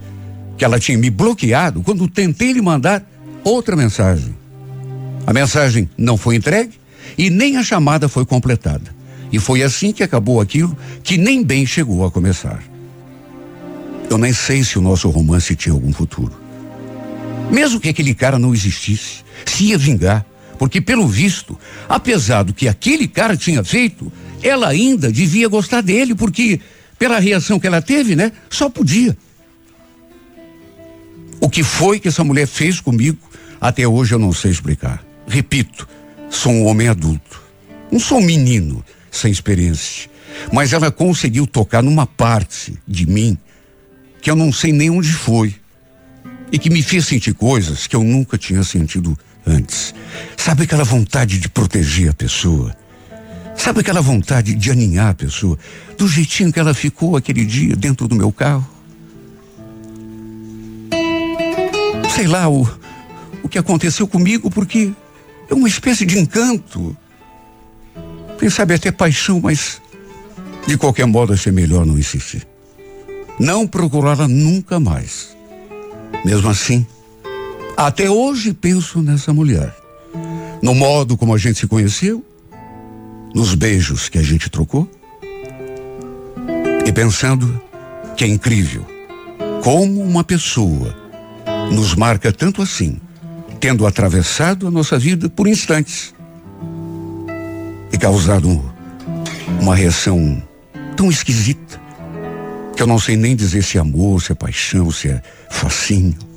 [0.56, 3.02] que ela tinha me bloqueado quando tentei lhe mandar
[3.44, 4.34] outra mensagem.
[5.26, 6.78] A mensagem não foi entregue
[7.16, 8.94] e nem a chamada foi completada.
[9.32, 12.62] E foi assim que acabou aquilo que nem bem chegou a começar.
[14.08, 16.32] Eu nem sei se o nosso romance tinha algum futuro.
[17.50, 20.24] Mesmo que aquele cara não existisse, se ia vingar,
[20.58, 26.14] porque pelo visto, apesar do que aquele cara tinha feito, ela ainda devia gostar dele,
[26.14, 26.60] porque
[26.98, 29.16] pela reação que ela teve, né, só podia.
[31.40, 33.18] O que foi que essa mulher fez comigo
[33.60, 35.04] até hoje eu não sei explicar.
[35.26, 35.88] Repito,
[36.30, 37.42] sou um homem adulto.
[37.90, 40.08] Não sou um menino sem experiência.
[40.52, 43.38] Mas ela conseguiu tocar numa parte de mim
[44.20, 45.54] que eu não sei nem onde foi.
[46.52, 49.94] E que me fez sentir coisas que eu nunca tinha sentido antes.
[50.36, 52.76] Sabe aquela vontade de proteger a pessoa?
[53.56, 55.58] Sabe aquela vontade de aninhar a pessoa?
[55.96, 58.66] Do jeitinho que ela ficou aquele dia dentro do meu carro?
[62.14, 62.68] Sei lá, o,
[63.42, 64.92] o que aconteceu comigo, porque
[65.48, 66.96] é uma espécie de encanto.
[68.38, 69.80] Quem sabe até paixão, mas
[70.66, 72.46] de qualquer modo achei melhor não insistir.
[73.38, 75.36] Não procurá-la nunca mais.
[76.24, 76.86] Mesmo assim,
[77.76, 79.74] até hoje penso nessa mulher.
[80.62, 82.24] No modo como a gente se conheceu,
[83.34, 84.88] nos beijos que a gente trocou.
[86.86, 87.60] E pensando
[88.16, 88.86] que é incrível
[89.62, 90.96] como uma pessoa
[91.70, 93.00] nos marca tanto assim
[93.60, 96.14] tendo atravessado a nossa vida por instantes
[97.92, 98.62] e causado
[99.60, 100.42] uma reação
[100.96, 101.80] tão esquisita
[102.76, 106.35] que eu não sei nem dizer se é amor, se é paixão, se é fascínio.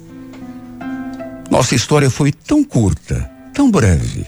[1.50, 4.26] Nossa história foi tão curta, tão breve,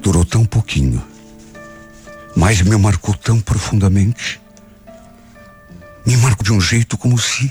[0.00, 1.02] durou tão pouquinho,
[2.36, 4.40] mas me marcou tão profundamente.
[6.06, 7.50] Me marcou de um jeito como se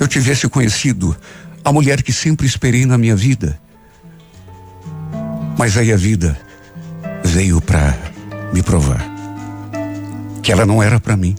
[0.00, 1.16] eu tivesse conhecido
[1.64, 3.58] a mulher que sempre esperei na minha vida.
[5.56, 6.38] Mas aí a vida
[7.22, 7.96] veio para
[8.52, 9.12] me provar
[10.42, 11.36] que ela não era para mim,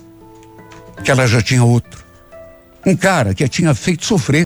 [1.04, 2.02] que ela já tinha outro.
[2.86, 4.43] Um cara que a tinha feito sofrer.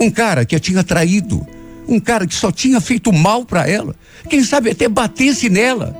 [0.00, 1.46] Um cara que a tinha traído.
[1.86, 3.94] Um cara que só tinha feito mal para ela.
[4.28, 5.94] Quem sabe até batesse nela.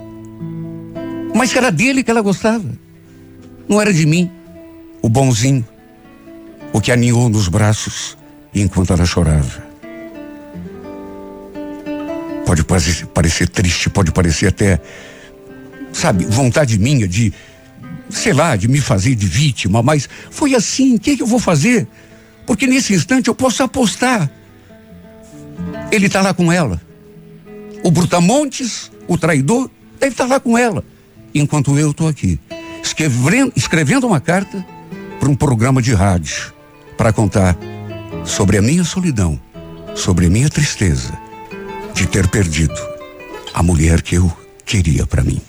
[1.34, 2.70] Mas era dele que ela gostava.
[3.68, 4.30] Não era de mim.
[5.02, 5.66] O bonzinho.
[6.72, 8.16] O que aninhou nos braços
[8.54, 9.70] enquanto ela chorava.
[12.46, 14.80] Pode parecer triste, pode parecer até,
[15.92, 17.32] sabe, vontade minha de,
[18.08, 21.38] sei lá, de me fazer de vítima, mas foi assim, o que, que eu vou
[21.38, 21.86] fazer?
[22.50, 24.28] Porque nesse instante eu posso apostar.
[25.92, 26.82] Ele está lá com ela.
[27.84, 30.82] O Brutamontes, o traidor, deve estar tá lá com ela.
[31.32, 32.40] Enquanto eu estou aqui,
[32.82, 34.66] escrevendo, escrevendo uma carta
[35.20, 36.52] para um programa de rádio
[36.96, 37.56] para contar
[38.24, 39.40] sobre a minha solidão,
[39.94, 41.16] sobre a minha tristeza
[41.94, 42.74] de ter perdido
[43.54, 44.28] a mulher que eu
[44.66, 45.40] queria para mim.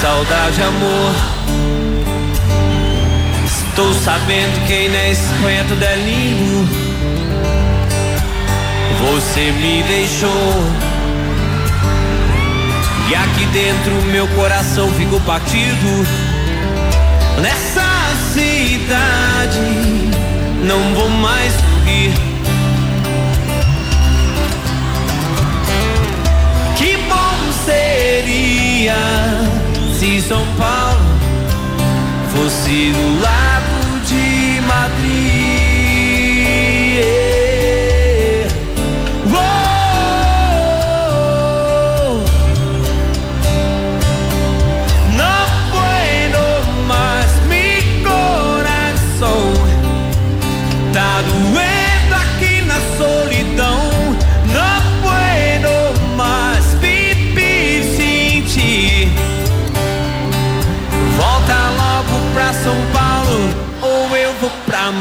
[0.00, 1.14] Saudade, amor.
[3.46, 4.72] Estou sabendo que
[5.68, 6.68] tudo é lindo.
[9.00, 10.64] Você me deixou.
[13.08, 16.06] E aqui dentro meu coração ficou partido.
[17.40, 17.86] Nessa
[18.32, 19.60] cidade,
[20.62, 21.52] não vou mais
[32.66, 33.35] fosse do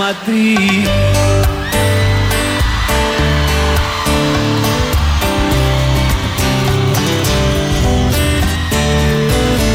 [0.05, 0.87] Madrid.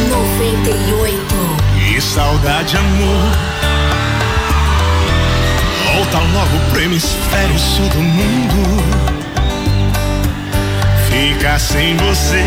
[0.08, 1.96] Noventa e oito.
[1.96, 3.32] E saudade, amor.
[5.94, 8.84] Volta logo pro hemisfério sul do mundo.
[11.08, 12.44] Ficar sem você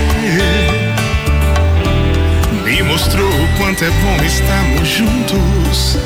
[2.64, 5.98] me mostrou o quanto é bom estarmos juntos.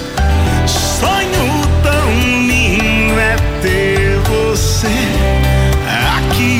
[3.61, 4.87] Ter você
[6.17, 6.59] aqui.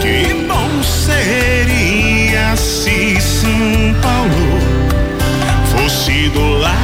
[0.00, 4.60] Que bom seria se São Paulo
[5.72, 6.79] fosse do lado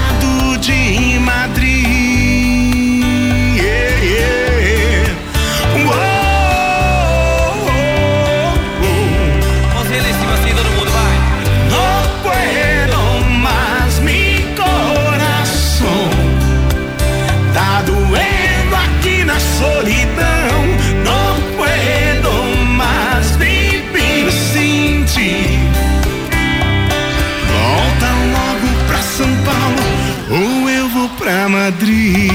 [31.66, 32.25] Madrid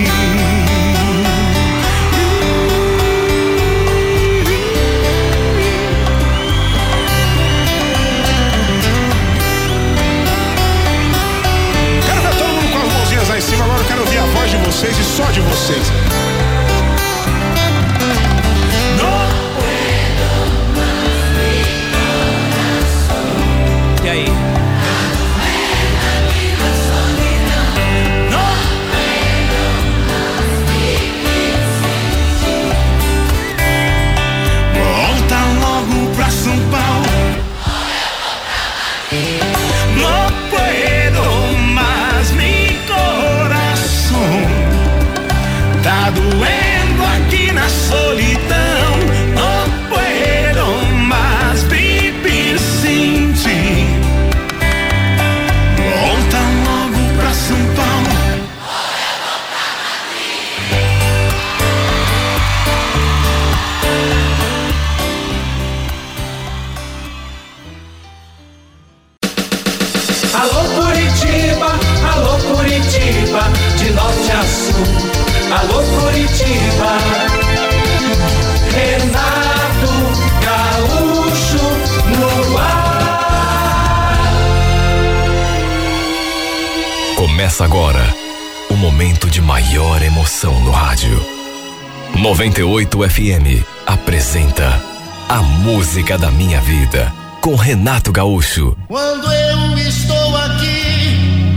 [97.71, 98.75] Renato Gaúcho.
[98.89, 101.55] Quando eu estou aqui,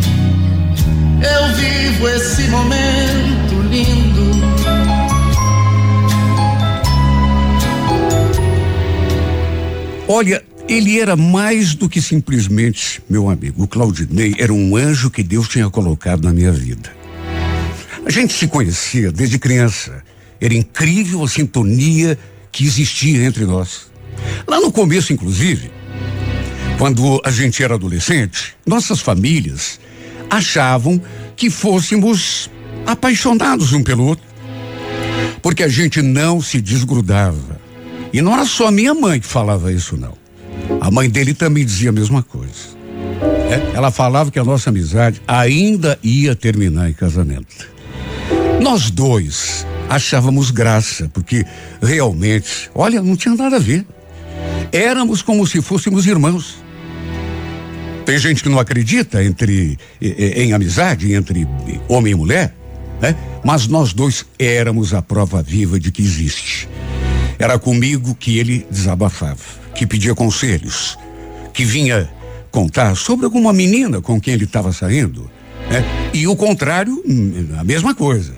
[1.21, 4.31] eu vivo esse momento lindo.
[10.07, 13.65] Olha, ele era mais do que simplesmente meu amigo.
[13.65, 16.93] O Claudinei era um anjo que Deus tinha colocado na minha vida.
[18.07, 20.01] A gente se conhecia desde criança.
[20.41, 22.17] Era incrível a sintonia
[22.53, 23.89] que existia entre nós.
[24.47, 25.73] Lá no começo, inclusive,
[26.85, 29.81] quando a gente era adolescente, nossas famílias
[30.29, 31.01] achavam
[31.35, 32.51] que fôssemos
[32.85, 34.27] apaixonados um pelo outro.
[35.41, 37.59] Porque a gente não se desgrudava.
[38.13, 40.13] E não era só minha mãe que falava isso, não.
[40.79, 42.77] A mãe dele também dizia a mesma coisa.
[43.51, 47.67] É, ela falava que a nossa amizade ainda ia terminar em casamento.
[48.61, 51.47] Nós dois achávamos graça, porque
[51.81, 53.87] realmente, olha, não tinha nada a ver.
[54.71, 56.63] Éramos como se fôssemos irmãos.
[58.05, 61.49] Tem gente que não acredita entre em, amizade entre
[61.89, 62.55] homem e mulher,
[63.01, 63.17] né?
[63.43, 66.69] Mas nós dois éramos a prova viva de que existe.
[67.39, 69.41] Era comigo que ele desabafava,
[69.75, 70.99] que pedia conselhos,
[71.53, 72.09] que vinha
[72.51, 75.31] contar sobre alguma menina com quem ele estava saindo.
[75.71, 75.83] Né?
[76.13, 77.03] E o contrário,
[77.59, 78.35] a mesma coisa.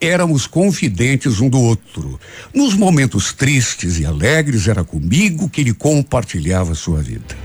[0.00, 2.18] Éramos confidentes um do outro.
[2.54, 7.36] Nos momentos tristes e alegres, era comigo que ele compartilhava sua vida.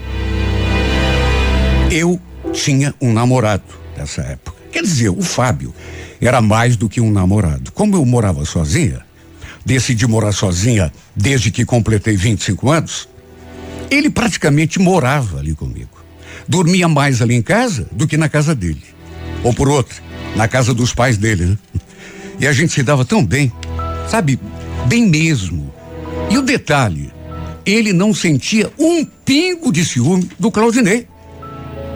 [1.92, 2.20] Eu
[2.52, 3.64] tinha um namorado
[3.98, 4.58] nessa época.
[4.72, 5.74] Quer dizer, o Fábio
[6.20, 7.72] era mais do que um namorado.
[7.72, 9.02] Como eu morava sozinha,
[9.66, 13.08] decidi morar sozinha desde que completei 25 anos,
[13.90, 16.04] ele praticamente morava ali comigo.
[16.48, 18.84] Dormia mais ali em casa do que na casa dele.
[19.44, 19.96] Ou por outra,
[20.36, 21.58] na casa dos pais dele, né?
[22.40, 23.52] E a gente se dava tão bem,
[24.10, 24.40] sabe?
[24.88, 25.74] Bem mesmo.
[26.30, 27.12] E o detalhe,
[27.66, 31.08] ele não sentia um pingo de ciúme do Claudinei.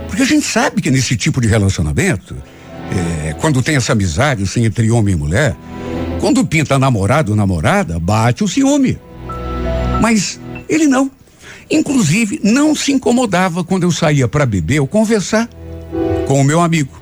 [0.09, 2.35] Porque a gente sabe que nesse tipo de relacionamento,
[2.91, 5.55] é, quando tem essa amizade assim, entre homem e mulher,
[6.19, 8.97] quando pinta namorado ou namorada, bate o ciúme.
[10.01, 11.09] Mas ele não.
[11.71, 15.47] Inclusive, não se incomodava quando eu saía para beber ou conversar
[16.27, 16.99] com o meu amigo.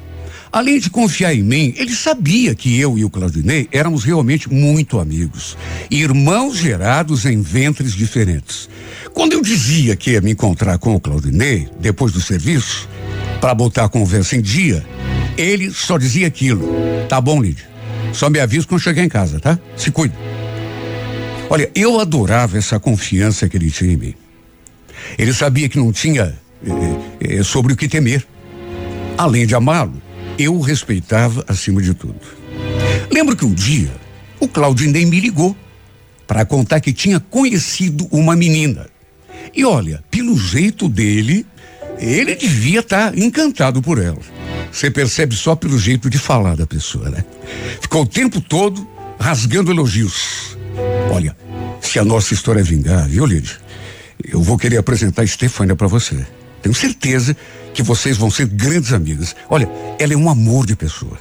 [0.52, 5.00] Além de confiar em mim, ele sabia que eu e o Claudinei éramos realmente muito
[5.00, 5.58] amigos,
[5.92, 8.70] irmãos gerados em ventres diferentes.
[9.14, 12.88] Quando eu dizia que ia me encontrar com o Claudinei depois do serviço,
[13.40, 14.86] para botar a conversa em dia,
[15.38, 16.68] ele só dizia aquilo.
[17.08, 17.68] Tá bom, Lídia.
[18.14, 19.60] Só me avisa quando chegar em casa, tá?
[19.76, 20.16] Se cuida.
[21.50, 24.14] Olha, eu adorava essa confiança que ele tinha em mim.
[25.18, 26.36] Ele sabia que não tinha
[26.66, 28.26] eh, eh, sobre o que temer.
[29.18, 30.02] Além de amá-lo,
[30.38, 32.20] eu o respeitava acima de tudo.
[33.12, 33.92] Lembro que um dia
[34.40, 35.56] o Claudinei me ligou
[36.28, 38.88] para contar que tinha conhecido uma menina.
[39.56, 41.46] E olha, pelo jeito dele,
[42.00, 44.20] ele devia estar tá encantado por ela.
[44.72, 47.24] Você percebe só pelo jeito de falar da pessoa, né?
[47.82, 48.88] Ficou o tempo todo
[49.20, 50.58] rasgando elogios.
[51.12, 51.36] Olha,
[51.82, 53.56] se a nossa história vingar, viu, Lídia?
[54.24, 56.26] Eu vou querer apresentar a Estefânia para você.
[56.62, 57.36] Tenho certeza
[57.74, 59.36] que vocês vão ser grandes amigas.
[59.50, 59.70] Olha,
[60.00, 61.18] ela é um amor de pessoa.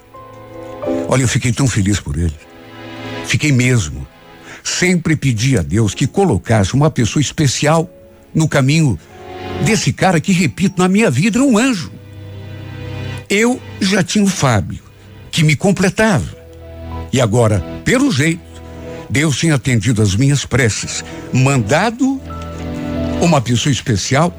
[1.09, 2.35] Olha, eu fiquei tão feliz por ele.
[3.27, 4.07] Fiquei mesmo.
[4.65, 7.89] Sempre pedi a Deus que colocasse uma pessoa especial
[8.35, 8.99] no caminho
[9.65, 11.91] desse cara que, repito, na minha vida era um anjo.
[13.29, 14.81] Eu já tinha o Fábio,
[15.31, 16.37] que me completava.
[17.13, 18.41] E agora, pelo jeito,
[19.09, 22.21] Deus tinha atendido as minhas preces, mandado
[23.21, 24.35] uma pessoa especial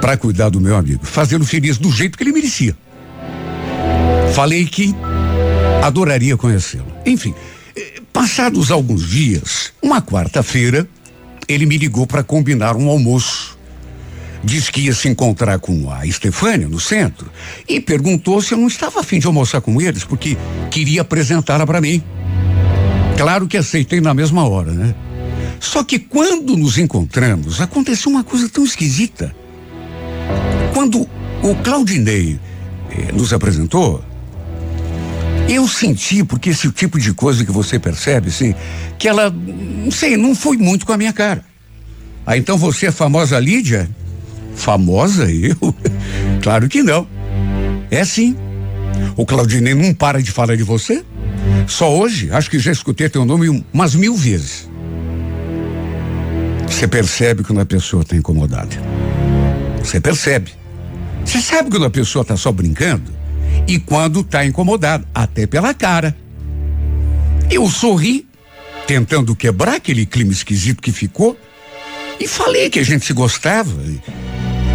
[0.00, 2.76] para cuidar do meu amigo, fazê-lo feliz do jeito que ele merecia.
[4.34, 4.94] Falei que
[5.82, 6.86] adoraria conhecê-lo.
[7.04, 7.34] Enfim,
[7.76, 10.88] eh, passados alguns dias, uma quarta-feira,
[11.48, 13.49] ele me ligou para combinar um almoço.
[14.42, 17.30] Diz que ia se encontrar com a Estefânia no centro
[17.68, 20.36] e perguntou se eu não estava afim de almoçar com eles, porque
[20.70, 22.02] queria apresentá-la para mim.
[23.18, 24.94] Claro que aceitei na mesma hora, né?
[25.60, 29.34] Só que quando nos encontramos, aconteceu uma coisa tão esquisita.
[30.72, 31.06] Quando
[31.42, 32.40] o Claudinei
[32.90, 34.02] eh, nos apresentou,
[35.46, 38.54] eu senti, porque esse tipo de coisa que você percebe, assim,
[38.98, 41.44] que ela, não sei, não foi muito com a minha cara.
[42.24, 43.90] Ah, então você é famosa Lídia?
[44.60, 45.56] Famosa eu?
[46.42, 47.08] claro que não.
[47.90, 48.36] É sim.
[49.16, 51.02] O Claudinei não para de falar de você?
[51.66, 54.68] Só hoje, acho que já escutei teu nome umas mil vezes.
[56.68, 58.76] Você percebe quando a pessoa está incomodada.
[59.82, 60.52] Você percebe.
[61.24, 63.10] Você sabe quando a pessoa está só brincando
[63.66, 66.14] e quando está incomodada, até pela cara.
[67.50, 68.26] Eu sorri,
[68.86, 71.36] tentando quebrar aquele clima esquisito que ficou,
[72.18, 73.70] e falei que a gente se gostava.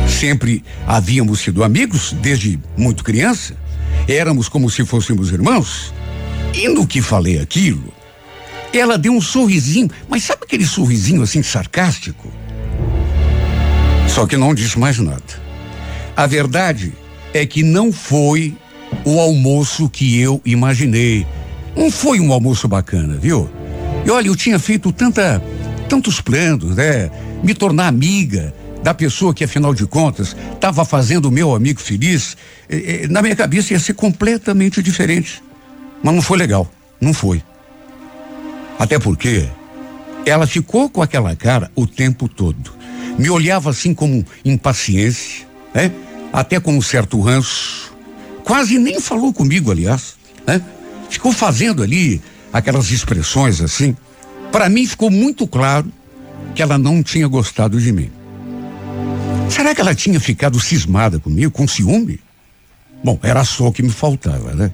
[0.08, 3.56] Sempre havíamos sido amigos desde muito criança.
[4.08, 5.94] Éramos como se fôssemos irmãos.
[6.54, 7.94] E no que falei aquilo,
[8.74, 12.32] ela deu um sorrisinho, mas sabe aquele sorrisinho assim sarcástico?
[14.08, 15.24] Só que não disse mais nada.
[16.16, 16.94] A verdade
[17.34, 18.56] é que não foi
[19.04, 21.28] o almoço que eu imaginei.
[21.76, 23.50] Não foi um almoço bacana, viu?
[24.06, 25.44] E olha, eu tinha feito tanta,
[25.90, 27.12] tantos planos, né?
[27.44, 28.54] Me tornar amiga
[28.86, 32.38] da pessoa que, afinal de contas, estava fazendo o meu amigo feliz.
[33.10, 35.42] na minha cabeça ia ser completamente diferente.
[36.04, 36.72] Mas não foi legal.
[37.02, 37.42] Não foi.
[38.78, 39.50] Até porque
[40.24, 42.76] ela ficou com aquela cara o tempo todo.
[43.18, 45.92] Me olhava assim com impaciência, né?
[46.32, 47.92] Até com um certo ranço.
[48.44, 50.16] Quase nem falou comigo, aliás,
[50.46, 50.62] né?
[51.10, 52.22] Ficou fazendo ali
[52.54, 53.98] aquelas expressões assim.
[54.52, 55.92] Para mim ficou muito claro
[56.54, 58.12] que ela não tinha gostado de mim.
[59.50, 62.20] Será que ela tinha ficado cismada comigo, com ciúme?
[63.04, 64.72] Bom, era só o que me faltava, né?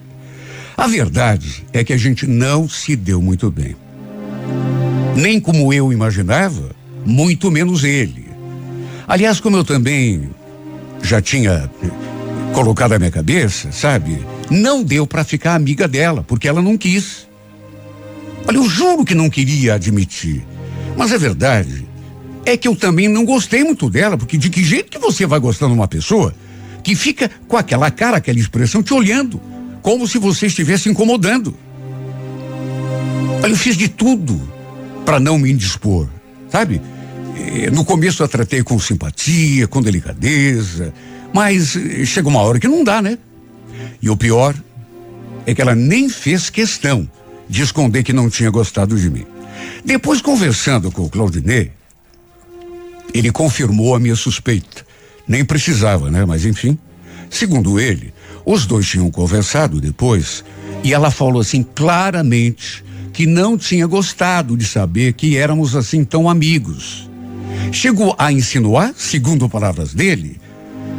[0.77, 3.75] A verdade é que a gente não se deu muito bem.
[5.15, 6.71] Nem como eu imaginava,
[7.05, 8.25] muito menos ele.
[9.07, 10.29] Aliás, como eu também
[11.03, 14.25] já tinha eh, colocado na minha cabeça, sabe?
[14.49, 17.27] Não deu para ficar amiga dela, porque ela não quis.
[18.47, 20.45] Olha, eu juro que não queria admitir.
[20.97, 21.85] Mas é verdade.
[22.45, 25.39] É que eu também não gostei muito dela, porque de que jeito que você vai
[25.39, 26.33] gostando de uma pessoa
[26.83, 29.39] que fica com aquela cara, aquela expressão te olhando,
[29.81, 31.55] como se você estivesse incomodando?
[33.43, 34.39] Olha, eu fiz de tudo
[35.05, 36.07] para não me indispor,
[36.49, 36.81] sabe?
[37.35, 40.93] Eh, no começo eu tratei com simpatia, com delicadeza,
[41.33, 43.17] mas eh, chega uma hora que não dá, né?
[44.01, 44.55] E o pior
[45.45, 47.09] é que ela nem fez questão
[47.49, 49.25] de esconder que não tinha gostado de mim.
[49.83, 51.71] Depois, conversando com o Claudinei,
[53.13, 54.85] ele confirmou a minha suspeita.
[55.27, 56.25] Nem precisava, né?
[56.25, 56.77] Mas enfim.
[57.29, 58.13] Segundo ele,
[58.45, 60.43] os dois tinham conversado depois
[60.83, 62.83] e ela falou assim claramente
[63.13, 67.09] que não tinha gostado de saber que éramos assim tão amigos.
[67.71, 70.39] Chegou a insinuar, segundo palavras dele,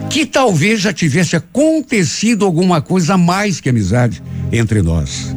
[0.08, 5.34] que talvez já tivesse acontecido alguma coisa mais que amizade entre nós.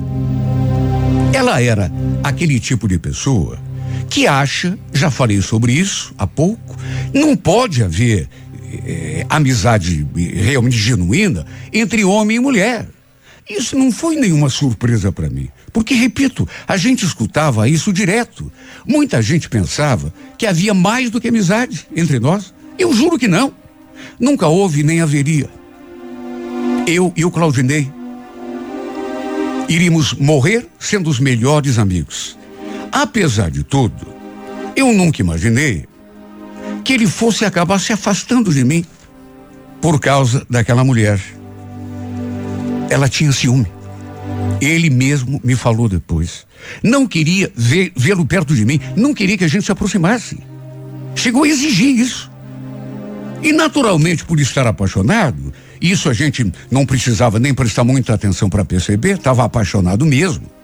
[1.34, 1.92] Ela era
[2.24, 3.58] aquele tipo de pessoa
[4.10, 6.78] que acha, já falei sobre isso há pouco,
[7.14, 8.30] não pode haver
[8.86, 12.88] eh, amizade realmente genuína entre homem e mulher.
[13.50, 15.50] Isso não foi nenhuma surpresa para mim.
[15.72, 18.52] Porque, repito, a gente escutava isso direto.
[18.88, 22.54] Muita gente pensava que havia mais do que amizade entre nós.
[22.78, 23.54] Eu juro que não.
[24.20, 25.50] Nunca houve nem haveria.
[26.88, 27.92] Eu e o Claudinei
[29.68, 32.38] iríamos morrer sendo os melhores amigos.
[32.92, 34.08] Apesar de tudo,
[34.76, 35.86] eu nunca imaginei
[36.84, 38.86] que ele fosse acabar se afastando de mim
[39.82, 41.20] por causa daquela mulher.
[42.90, 43.68] Ela tinha ciúme.
[44.62, 46.46] Ele mesmo me falou depois.
[46.82, 50.40] Não queria vê-lo perto de mim, não queria que a gente se aproximasse.
[51.16, 52.32] Chegou a exigir isso.
[53.42, 58.66] E naturalmente, por estar apaixonado, isso a gente não precisava nem prestar muita atenção para
[58.66, 60.55] perceber, estava apaixonado mesmo.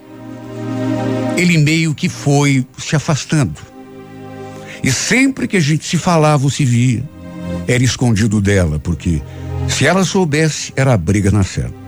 [1.38, 3.60] Ele meio que foi se afastando.
[4.84, 7.04] E sempre que a gente se falava ou se via,
[7.68, 9.22] era escondido dela, porque
[9.68, 11.82] se ela soubesse, era a briga na certa.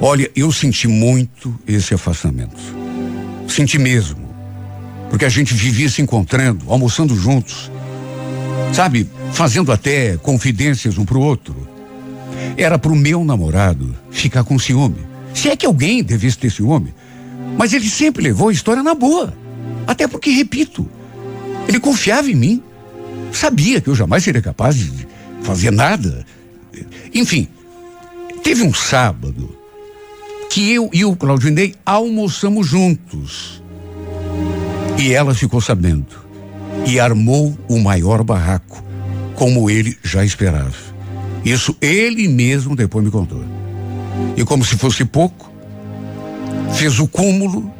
[0.00, 2.56] Olha, eu senti muito esse afastamento.
[3.48, 4.28] Senti mesmo.
[5.10, 7.70] Porque a gente vivia se encontrando, almoçando juntos.
[8.72, 11.68] Sabe, fazendo até confidências um pro outro.
[12.56, 15.06] Era pro meu namorado ficar com ciúme.
[15.34, 16.94] Se é que alguém devesse ter ciúme.
[17.58, 19.34] Mas ele sempre levou a história na boa.
[19.84, 20.88] Até porque, repito,
[21.66, 22.62] ele confiava em mim.
[23.32, 25.08] Sabia que eu jamais seria capaz de
[25.42, 26.24] fazer nada.
[27.12, 27.48] Enfim,
[28.44, 29.58] teve um sábado
[30.48, 33.60] que eu e o Claudinei almoçamos juntos.
[34.96, 36.06] E ela ficou sabendo.
[36.86, 38.82] E armou o maior barraco,
[39.34, 40.76] como ele já esperava.
[41.44, 43.44] Isso ele mesmo depois me contou.
[44.36, 45.47] E como se fosse pouco,
[46.74, 47.72] fez o cúmulo.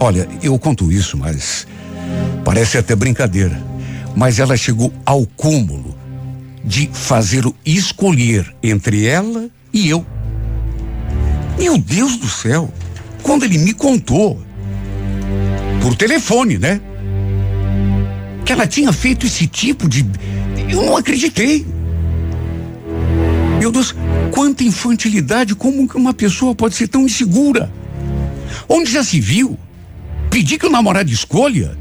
[0.00, 1.66] Olha, eu conto isso, mas
[2.44, 3.58] Parece até brincadeira,
[4.14, 5.96] mas ela chegou ao cúmulo
[6.62, 10.04] de fazer o escolher entre ela e eu.
[11.58, 12.70] Meu Deus do céu,
[13.22, 14.40] quando ele me contou,
[15.80, 16.80] por telefone, né?
[18.44, 20.04] Que ela tinha feito esse tipo de.
[20.68, 21.66] Eu não acreditei.
[23.58, 23.94] Meu Deus,
[24.30, 27.72] quanta infantilidade, como uma pessoa pode ser tão insegura?
[28.68, 29.58] Onde já se viu?
[30.30, 31.76] Pedir que o namorado escolha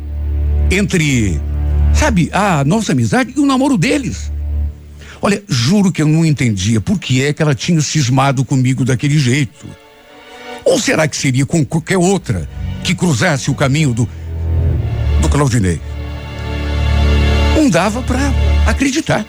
[0.70, 1.40] entre,
[1.94, 4.32] sabe, a nossa amizade e o namoro deles.
[5.22, 9.18] Olha, juro que eu não entendia por que é que ela tinha cismado comigo daquele
[9.18, 9.66] jeito.
[10.66, 12.48] Ou será que seria com qualquer outra
[12.84, 14.08] que cruzasse o caminho do
[15.22, 15.80] do Claudinei?
[17.56, 18.34] Não dava para
[18.68, 19.26] acreditar.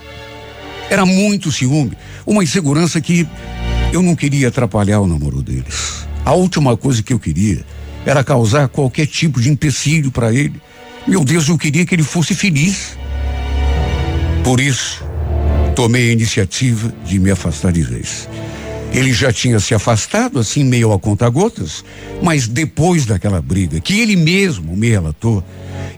[0.90, 3.26] Era muito ciúme, uma insegurança que
[3.92, 5.93] eu não queria atrapalhar o namoro deles.
[6.24, 7.64] A última coisa que eu queria
[8.06, 10.60] era causar qualquer tipo de empecilho para ele.
[11.06, 12.96] Meu Deus, eu queria que ele fosse feliz.
[14.42, 15.04] Por isso,
[15.74, 18.28] tomei a iniciativa de me afastar de vez.
[18.92, 21.84] Ele já tinha se afastado, assim, meio a conta-gotas,
[22.22, 25.42] mas depois daquela briga, que ele mesmo me relatou,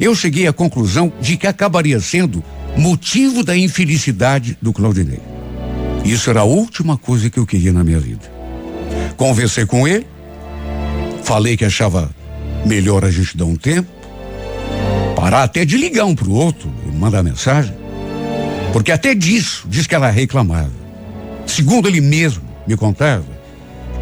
[0.00, 2.42] eu cheguei à conclusão de que acabaria sendo
[2.76, 5.20] motivo da infelicidade do Claudinei.
[6.04, 8.32] Isso era a última coisa que eu queria na minha vida.
[9.16, 10.06] Conversei com ele,
[11.26, 12.08] falei que achava
[12.64, 13.90] melhor a gente dar um tempo,
[15.16, 17.74] parar até de ligar um pro outro, mandar mensagem.
[18.72, 20.70] Porque até disso, diz que ela reclamava.
[21.46, 23.24] Segundo ele mesmo me contava,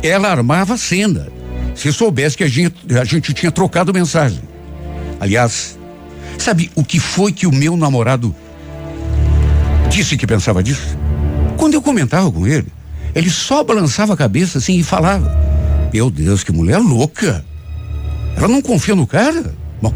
[0.03, 1.29] ela armava cena.
[1.75, 4.43] Se soubesse que a gente, a gente tinha trocado mensagem.
[5.19, 5.79] Aliás,
[6.39, 8.35] sabe o que foi que o meu namorado
[9.91, 10.97] disse que pensava disso?
[11.65, 12.67] quando eu comentava com ele,
[13.15, 15.35] ele só balançava a cabeça assim e falava:
[15.95, 17.45] Meu Deus, que mulher louca!
[18.37, 19.55] Ela não confia no cara?
[19.81, 19.95] Bom,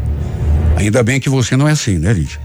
[0.77, 2.39] ainda bem que você não é assim, né, Lídia?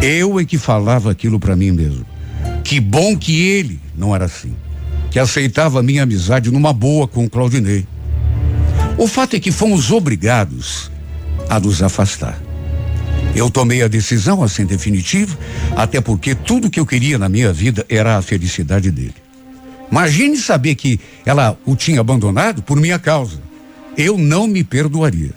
[0.00, 2.06] Eu é que falava aquilo para mim mesmo.
[2.64, 4.54] Que bom que ele não era assim.
[5.10, 7.86] Que aceitava a minha amizade numa boa com o Claudinei.
[8.96, 10.90] O fato é que fomos obrigados
[11.50, 12.40] a nos afastar.
[13.36, 15.36] Eu tomei a decisão assim definitiva,
[15.76, 19.12] até porque tudo que eu queria na minha vida era a felicidade dele.
[19.90, 23.40] Imagine saber que ela o tinha abandonado por minha causa.
[23.96, 25.32] Eu não me perdoaria.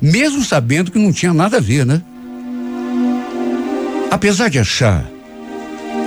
[0.00, 2.02] Mesmo sabendo que não tinha nada a ver, né?
[4.10, 5.04] Apesar de achar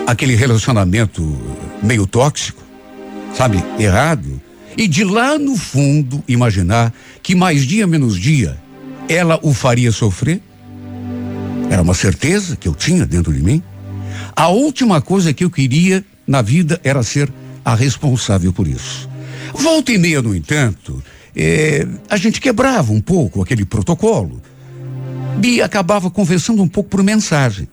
[0.08, 1.40] aquele relacionamento
[1.82, 2.62] meio tóxico,
[3.36, 4.42] sabe, errado,
[4.76, 6.92] e de lá no fundo imaginar
[7.22, 8.58] que mais dia menos dia
[9.08, 10.42] ela o faria sofrer,
[11.70, 13.62] era uma certeza que eu tinha dentro de mim.
[14.36, 17.32] A última coisa que eu queria na vida era ser
[17.64, 19.10] a responsável por isso.
[19.54, 21.04] Volta e meia, no entanto,
[21.36, 24.42] eh, a gente quebrava um pouco aquele protocolo
[25.42, 27.68] e acabava conversando um pouco por mensagem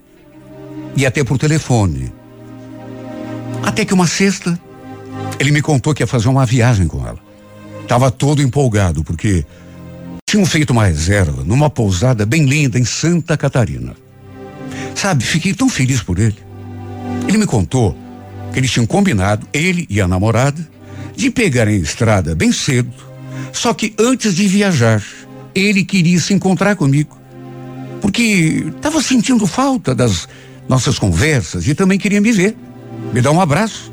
[0.96, 2.12] e até por telefone.
[3.62, 4.58] Até que uma sexta,
[5.38, 7.18] ele me contou que ia fazer uma viagem com ela.
[7.82, 9.44] Estava todo empolgado, porque
[10.28, 13.94] tinham feito uma reserva numa pousada bem linda em Santa Catarina.
[14.94, 16.36] Sabe, fiquei tão feliz por ele.
[17.28, 17.96] Ele me contou
[18.52, 20.66] que eles tinham combinado, ele e a namorada,
[21.16, 22.92] de pegarem a estrada bem cedo,
[23.52, 25.02] só que antes de viajar,
[25.54, 27.18] ele queria se encontrar comigo.
[28.00, 30.28] Porque estava sentindo falta das
[30.68, 32.56] nossas conversas e também queria me ver,
[33.12, 33.92] me dar um abraço.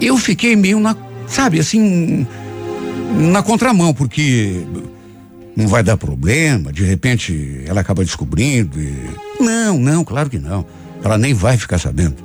[0.00, 2.26] Eu fiquei meio na, sabe, assim,
[3.16, 4.62] na contramão, porque
[5.56, 9.08] não vai dar problema, de repente ela acaba descobrindo e...
[9.40, 10.66] Não, não, claro que não.
[11.02, 12.16] Ela nem vai ficar sabendo.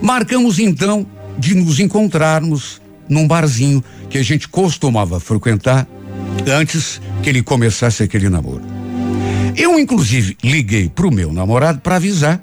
[0.00, 1.06] Marcamos então
[1.38, 5.86] de nos encontrarmos num barzinho que a gente costumava frequentar
[6.46, 8.62] antes que ele começasse aquele namoro.
[9.56, 12.40] Eu, inclusive, liguei pro meu namorado para avisar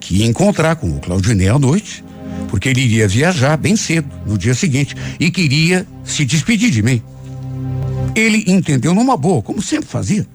[0.00, 2.04] que ia encontrar com o Claudinei à noite,
[2.48, 7.02] porque ele iria viajar bem cedo, no dia seguinte, e queria se despedir de mim.
[8.14, 10.26] Ele entendeu numa boa, como sempre fazia.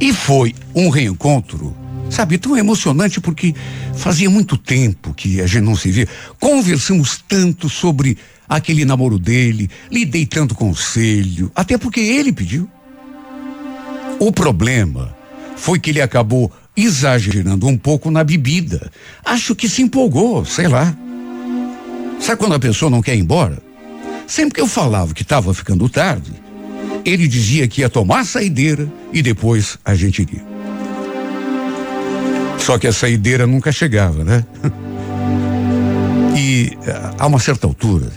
[0.00, 1.76] E foi um reencontro,
[2.10, 3.54] sabe, tão emocionante porque
[3.94, 6.08] fazia muito tempo que a gente não se via.
[6.38, 12.68] Conversamos tanto sobre aquele namoro dele, lhe dei tanto conselho, até porque ele pediu.
[14.18, 15.16] O problema
[15.56, 18.90] foi que ele acabou exagerando um pouco na bebida.
[19.24, 20.94] Acho que se empolgou, sei lá.
[22.18, 23.62] Sabe quando a pessoa não quer ir embora?
[24.26, 26.32] Sempre que eu falava que estava ficando tarde,
[27.04, 30.49] ele dizia que ia tomar a saideira e depois a gente iria.
[32.60, 34.44] Só que a saideira nunca chegava, né?
[36.36, 36.76] E
[37.18, 38.10] a uma certa altura,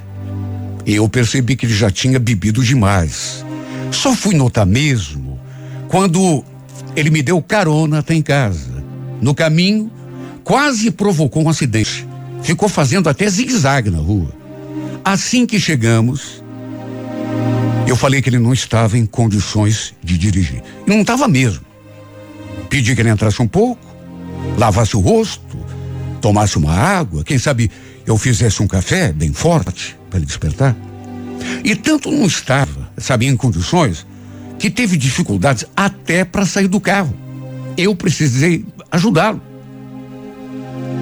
[0.85, 3.43] eu percebi que ele já tinha bebido demais.
[3.91, 5.39] Só fui notar mesmo
[5.87, 6.43] quando
[6.95, 8.83] ele me deu carona até em casa.
[9.21, 9.91] No caminho,
[10.43, 12.07] quase provocou um acidente.
[12.41, 14.31] Ficou fazendo até zigue-zague na rua.
[15.03, 16.43] Assim que chegamos,
[17.87, 20.61] eu falei que ele não estava em condições de dirigir.
[20.85, 21.63] Não estava mesmo.
[22.69, 23.82] Pedi que ele entrasse um pouco,
[24.57, 25.57] lavasse o rosto,
[26.21, 27.69] tomasse uma água, quem sabe
[28.05, 30.75] eu fizesse um café bem forte para ele despertar.
[31.63, 34.05] E tanto não estava, sabia, em condições,
[34.59, 37.13] que teve dificuldades até para sair do carro.
[37.77, 39.41] Eu precisei ajudá-lo.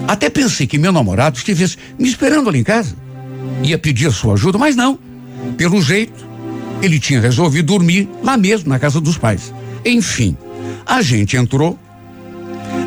[0.08, 2.96] Até pensei que meu namorado estivesse me esperando ali em casa.
[3.62, 4.98] Ia pedir a sua ajuda, mas não.
[5.56, 6.26] Pelo jeito,
[6.80, 9.54] ele tinha resolvido dormir lá mesmo, na casa dos pais.
[9.84, 10.36] Enfim,
[10.86, 11.78] a gente entrou.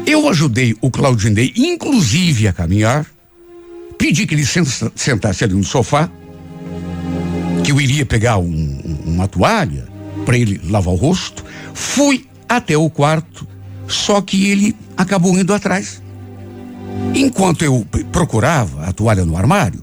[0.05, 3.05] Eu ajudei o Claudinei, inclusive, a caminhar.
[3.97, 4.45] Pedi que ele
[4.95, 6.09] sentasse ali no sofá,
[7.63, 9.87] que eu iria pegar um, uma toalha
[10.25, 11.43] para ele lavar o rosto.
[11.73, 13.47] Fui até o quarto,
[13.87, 16.01] só que ele acabou indo atrás.
[17.13, 19.81] Enquanto eu procurava a toalha no armário,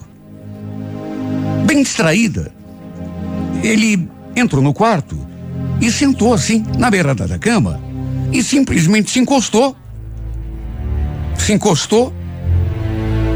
[1.67, 2.53] bem distraída,
[3.63, 5.19] ele entrou no quarto
[5.81, 7.81] e sentou assim na beirada da cama
[8.33, 9.77] e simplesmente se encostou.
[11.45, 12.13] Se encostou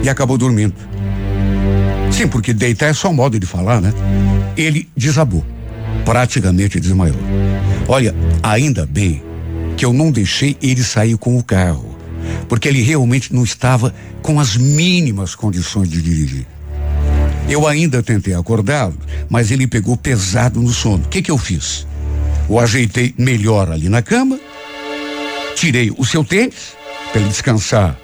[0.03, 0.75] e acabou dormindo.
[2.13, 3.93] Sim, porque deitar é só um modo de falar, né?
[4.57, 5.45] Ele desabou
[6.07, 7.19] praticamente desmaiou.
[7.89, 9.23] Olha, ainda bem
[9.77, 11.99] que eu não deixei ele sair com o carro,
[12.49, 13.93] porque ele realmente não estava
[14.23, 16.47] com as mínimas condições de dirigir.
[17.49, 18.97] Eu ainda tentei acordá-lo,
[19.29, 21.05] mas ele pegou pesado no sono.
[21.05, 21.87] O que que eu fiz?
[22.49, 24.39] O ajeitei melhor ali na cama,
[25.57, 26.76] tirei o seu tênis
[27.17, 27.99] para ele descansar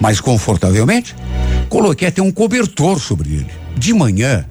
[0.00, 1.14] mais confortavelmente.
[1.68, 3.50] Coloquei até um cobertor sobre ele.
[3.76, 4.44] De manhã,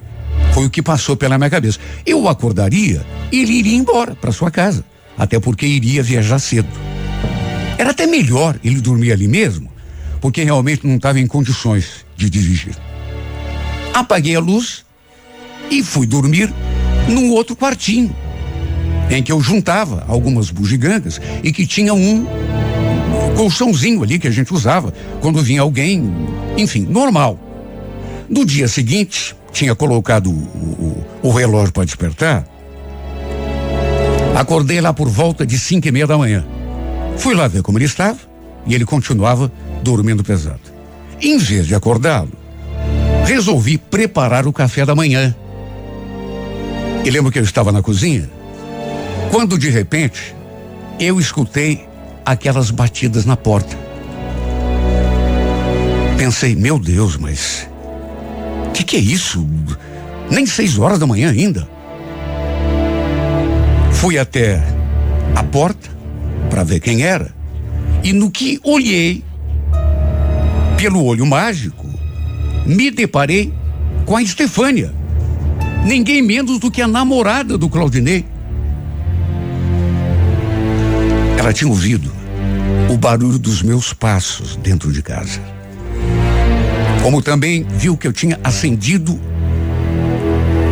[0.54, 1.78] foi o que passou pela minha cabeça.
[2.06, 4.82] Eu acordaria e ele iria embora para sua casa,
[5.18, 6.68] até porque iria viajar cedo.
[7.76, 9.70] Era até melhor ele dormir ali mesmo,
[10.18, 12.74] porque realmente não estava em condições de dirigir.
[13.92, 14.86] Apaguei a luz
[15.70, 16.50] e fui dormir
[17.06, 18.16] num outro quartinho,
[19.10, 22.26] em que eu juntava algumas bugigangas e que tinha um
[23.36, 26.10] colchãozinho ali que a gente usava quando vinha alguém,
[26.56, 27.38] enfim, normal.
[28.28, 32.46] No dia seguinte, tinha colocado o, o, o relógio para despertar.
[34.34, 36.44] Acordei lá por volta de cinco e meia da manhã.
[37.16, 38.18] Fui lá ver como ele estava
[38.66, 39.50] e ele continuava
[39.82, 40.60] dormindo pesado.
[41.22, 42.32] Em vez de acordá-lo,
[43.24, 45.34] resolvi preparar o café da manhã.
[47.04, 48.28] E lembro que eu estava na cozinha,
[49.30, 50.34] quando de repente
[50.98, 51.85] eu escutei
[52.26, 53.78] aquelas batidas na porta.
[56.18, 57.68] Pensei, meu Deus, mas
[58.66, 59.48] o que, que é isso?
[60.28, 61.68] Nem seis horas da manhã ainda.
[63.92, 64.60] Fui até
[65.36, 65.88] a porta
[66.50, 67.32] para ver quem era
[68.02, 69.22] e no que olhei
[70.76, 71.88] pelo olho mágico,
[72.66, 73.52] me deparei
[74.04, 74.92] com a Estefânia.
[75.84, 78.24] Ninguém menos do que a namorada do Claudinei.
[81.38, 82.15] Ela tinha ouvido
[82.88, 85.40] o barulho dos meus passos dentro de casa.
[87.02, 89.20] Como também viu que eu tinha acendido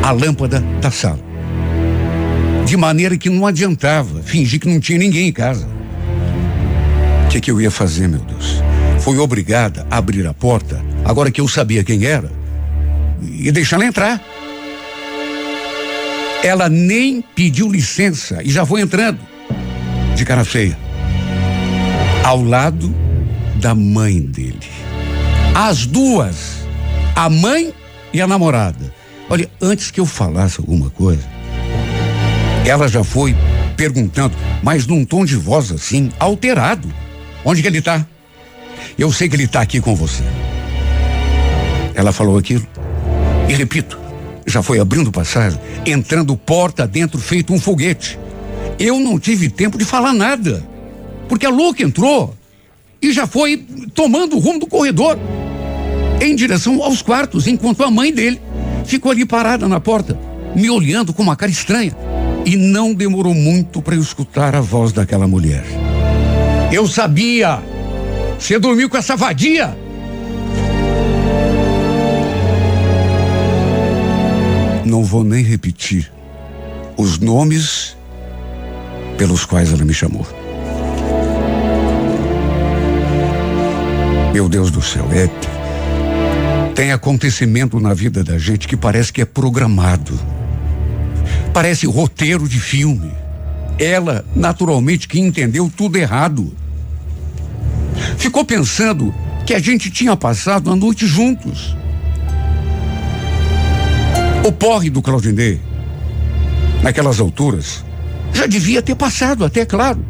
[0.02, 1.20] a lâmpada da sala.
[2.66, 5.68] De maneira que não adiantava fingir que não tinha ninguém em casa.
[7.26, 8.62] O que, que eu ia fazer, meu Deus?
[9.00, 12.30] Fui obrigada a abrir a porta, agora que eu sabia quem era,
[13.20, 14.22] e deixá-la entrar.
[16.42, 19.18] Ela nem pediu licença e já foi entrando,
[20.14, 20.84] de cara feia
[22.24, 22.92] ao lado
[23.56, 24.58] da mãe dele.
[25.54, 26.66] As duas,
[27.14, 27.72] a mãe
[28.14, 28.92] e a namorada.
[29.28, 31.22] Olha, antes que eu falasse alguma coisa,
[32.64, 33.36] ela já foi
[33.76, 36.90] perguntando, mas num tom de voz assim, alterado.
[37.44, 38.06] Onde que ele está?
[38.98, 40.22] Eu sei que ele está aqui com você.
[41.94, 42.66] Ela falou aquilo.
[43.50, 43.98] E repito,
[44.46, 48.18] já foi abrindo passagem, entrando porta dentro, feito um foguete.
[48.78, 50.73] Eu não tive tempo de falar nada.
[51.28, 52.34] Porque a louca entrou
[53.00, 53.56] e já foi
[53.94, 55.18] tomando o rumo do corredor
[56.20, 58.40] em direção aos quartos, enquanto a mãe dele
[58.84, 60.18] ficou ali parada na porta,
[60.54, 61.94] me olhando com uma cara estranha.
[62.46, 65.64] E não demorou muito para eu escutar a voz daquela mulher.
[66.70, 67.62] Eu sabia!
[68.38, 69.76] Você dormiu com essa vadia?
[74.84, 76.12] Não vou nem repetir
[76.96, 77.96] os nomes
[79.16, 80.26] pelos quais ela me chamou.
[84.34, 85.30] Meu Deus do céu, é.
[86.74, 90.18] Tem acontecimento na vida da gente que parece que é programado.
[91.52, 93.12] Parece roteiro de filme.
[93.78, 96.52] Ela, naturalmente, que entendeu tudo errado.
[98.18, 99.14] Ficou pensando
[99.46, 101.76] que a gente tinha passado a noite juntos.
[104.44, 105.60] O porre do Claudinei,
[106.82, 107.84] naquelas alturas,
[108.32, 110.04] já devia ter passado, até claro.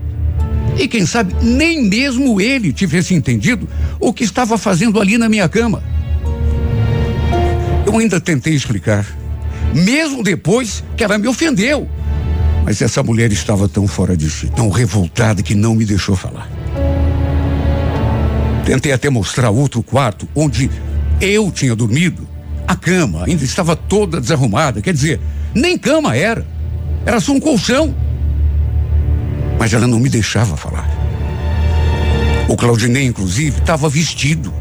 [0.76, 3.68] E quem sabe nem mesmo ele tivesse entendido
[4.00, 5.82] o que estava fazendo ali na minha cama.
[7.86, 9.06] Eu ainda tentei explicar,
[9.74, 11.88] mesmo depois que ela me ofendeu.
[12.64, 16.50] Mas essa mulher estava tão fora de si, tão revoltada que não me deixou falar.
[18.64, 20.70] Tentei até mostrar outro quarto onde
[21.20, 22.26] eu tinha dormido.
[22.66, 25.20] A cama ainda estava toda desarrumada, quer dizer,
[25.54, 26.46] nem cama era.
[27.04, 27.94] Era só um colchão
[29.58, 30.88] mas ela não me deixava falar.
[32.48, 34.52] O Claudinei, inclusive, estava vestido.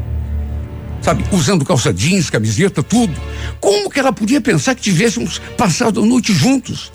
[1.02, 3.14] Sabe, usando calça jeans, camiseta, tudo.
[3.60, 6.90] Como que ela podia pensar que tivéssemos passado a noite juntos?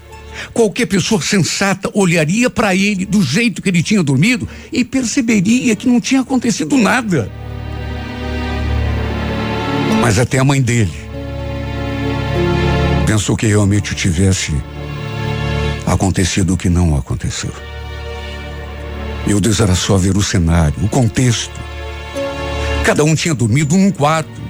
[0.53, 5.87] Qualquer pessoa sensata olharia para ele do jeito que ele tinha dormido e perceberia que
[5.87, 7.31] não tinha acontecido nada.
[10.01, 11.09] Mas até a mãe dele
[13.05, 14.53] pensou que realmente tivesse
[15.85, 17.51] acontecido o que não aconteceu.
[19.27, 21.59] Meu Deus, era só ver o cenário, o contexto.
[22.83, 24.41] Cada um tinha dormido num quarto,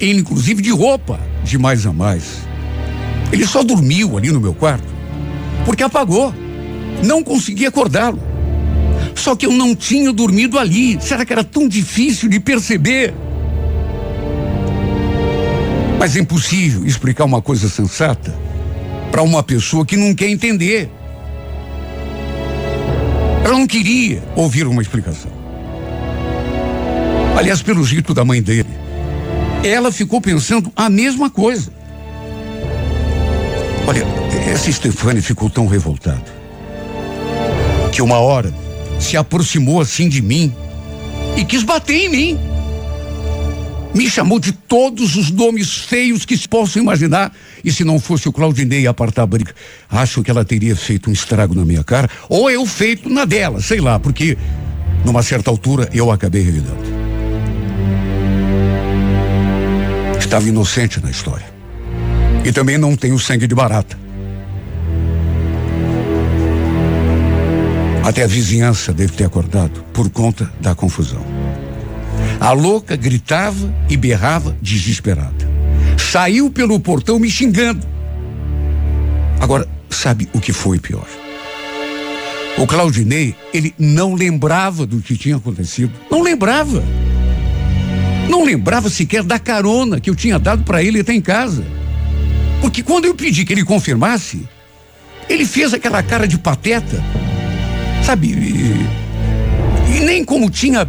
[0.00, 2.24] ele inclusive de roupa, de mais a mais.
[3.32, 5.00] Ele só dormiu ali no meu quarto
[5.64, 6.34] porque apagou.
[7.04, 8.20] Não consegui acordá-lo.
[9.14, 10.98] Só que eu não tinha dormido ali.
[11.00, 13.14] Será que era tão difícil de perceber?
[15.98, 18.34] Mas é impossível explicar uma coisa sensata
[19.10, 20.90] para uma pessoa que não quer entender.
[23.44, 25.30] Ela não queria ouvir uma explicação.
[27.36, 28.68] Aliás, pelo jeito da mãe dele,
[29.64, 31.72] ela ficou pensando a mesma coisa.
[33.86, 34.04] Olha,
[34.50, 36.40] essa Stefane ficou tão revoltada
[37.90, 38.52] que uma hora
[38.98, 40.54] se aproximou assim de mim
[41.36, 42.49] e quis bater em mim.
[43.92, 47.32] Me chamou de todos os nomes feios que se possam imaginar.
[47.64, 49.54] E se não fosse o Claudinei apartar a briga,
[49.88, 53.60] acho que ela teria feito um estrago na minha cara, ou eu feito na dela,
[53.60, 54.38] sei lá, porque
[55.04, 57.00] numa certa altura eu acabei revidando.
[60.18, 61.46] Estava inocente na história.
[62.44, 63.98] E também não tenho sangue de barata.
[68.04, 71.29] Até a vizinhança deve ter acordado por conta da confusão.
[72.40, 75.46] A louca gritava e berrava desesperada.
[75.98, 77.86] Saiu pelo portão me xingando.
[79.38, 81.06] Agora, sabe o que foi pior?
[82.56, 85.92] O Claudinei, ele não lembrava do que tinha acontecido.
[86.10, 86.82] Não lembrava.
[88.28, 91.64] Não lembrava sequer da carona que eu tinha dado para ele até em casa.
[92.62, 94.48] Porque quando eu pedi que ele confirmasse,
[95.28, 97.04] ele fez aquela cara de pateta.
[98.02, 98.28] Sabe?
[98.28, 100.88] E, e nem como tinha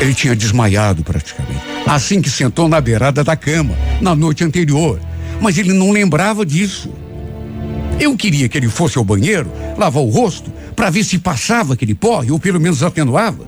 [0.00, 1.62] ele tinha desmaiado praticamente.
[1.86, 5.00] Assim que sentou na beirada da cama, na noite anterior.
[5.40, 6.90] Mas ele não lembrava disso.
[7.98, 11.94] Eu queria que ele fosse ao banheiro, lavar o rosto, para ver se passava aquele
[11.94, 13.44] pó, ou pelo menos atenuava.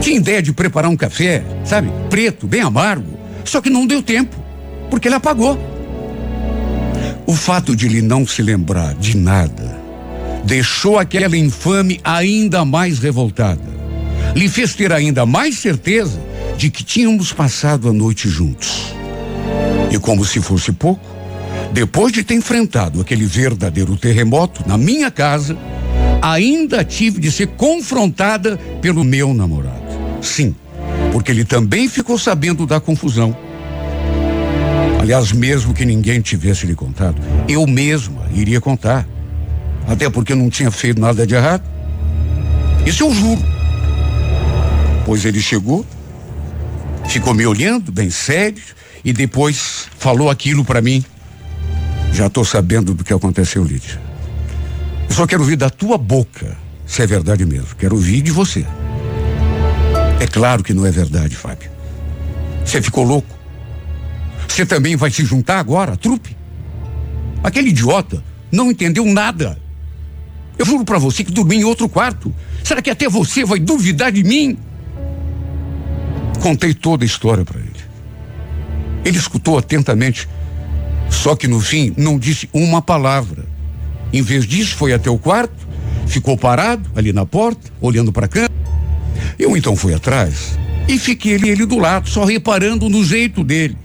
[0.00, 1.90] Tinha ideia de preparar um café, sabe?
[2.10, 3.18] Preto, bem amargo.
[3.44, 4.36] Só que não deu tempo,
[4.90, 5.58] porque ele apagou.
[7.26, 9.80] O fato de ele não se lembrar de nada
[10.44, 13.71] deixou aquela infame ainda mais revoltada
[14.34, 16.20] lhe fez ter ainda mais certeza
[16.56, 18.94] de que tínhamos passado a noite juntos.
[19.90, 21.04] E como se fosse pouco,
[21.72, 25.56] depois de ter enfrentado aquele verdadeiro terremoto na minha casa,
[26.20, 29.82] ainda tive de ser confrontada pelo meu namorado.
[30.20, 30.54] Sim,
[31.12, 33.36] porque ele também ficou sabendo da confusão.
[35.00, 39.06] Aliás, mesmo que ninguém tivesse lhe contado, eu mesma iria contar.
[39.88, 41.64] Até porque não tinha feito nada de errado.
[42.86, 43.61] Isso eu juro.
[45.04, 45.84] Pois ele chegou,
[47.08, 48.62] ficou me olhando bem sério
[49.04, 51.04] e depois falou aquilo para mim.
[52.12, 54.00] Já estou sabendo do que aconteceu, Lídia.
[55.08, 57.74] Eu só quero ouvir da tua boca se é verdade mesmo.
[57.76, 58.66] Quero ouvir de você.
[60.20, 61.70] É claro que não é verdade, Fábio.
[62.64, 63.34] Você ficou louco.
[64.46, 66.36] Você também vai se juntar agora, trupe?
[67.42, 69.58] Aquele idiota não entendeu nada.
[70.58, 72.32] Eu juro para você que dormi em outro quarto.
[72.62, 74.58] Será que até você vai duvidar de mim?
[76.42, 77.70] Contei toda a história para ele.
[79.04, 80.28] Ele escutou atentamente,
[81.08, 83.44] só que no fim não disse uma palavra.
[84.12, 85.68] Em vez disso, foi até o quarto,
[86.06, 88.48] ficou parado ali na porta, olhando para a cama.
[89.38, 93.78] Eu então fui atrás e fiquei ali ele do lado, só reparando no jeito dele.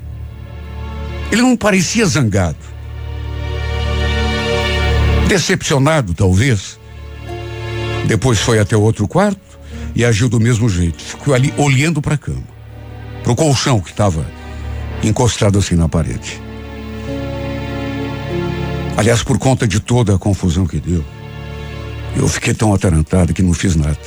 [1.32, 2.58] Ele não parecia zangado.
[5.28, 6.80] Decepcionado, talvez.
[8.08, 9.39] Depois foi até o outro quarto,
[9.98, 11.04] e agiu do mesmo jeito.
[11.04, 12.43] Ficou ali olhando para a cama,
[13.24, 14.24] para o colchão que estava
[15.04, 16.39] encostado assim na parede.
[18.95, 21.04] Aliás, por conta de toda a confusão que deu,
[22.16, 23.98] eu fiquei tão atarantado que não fiz nada.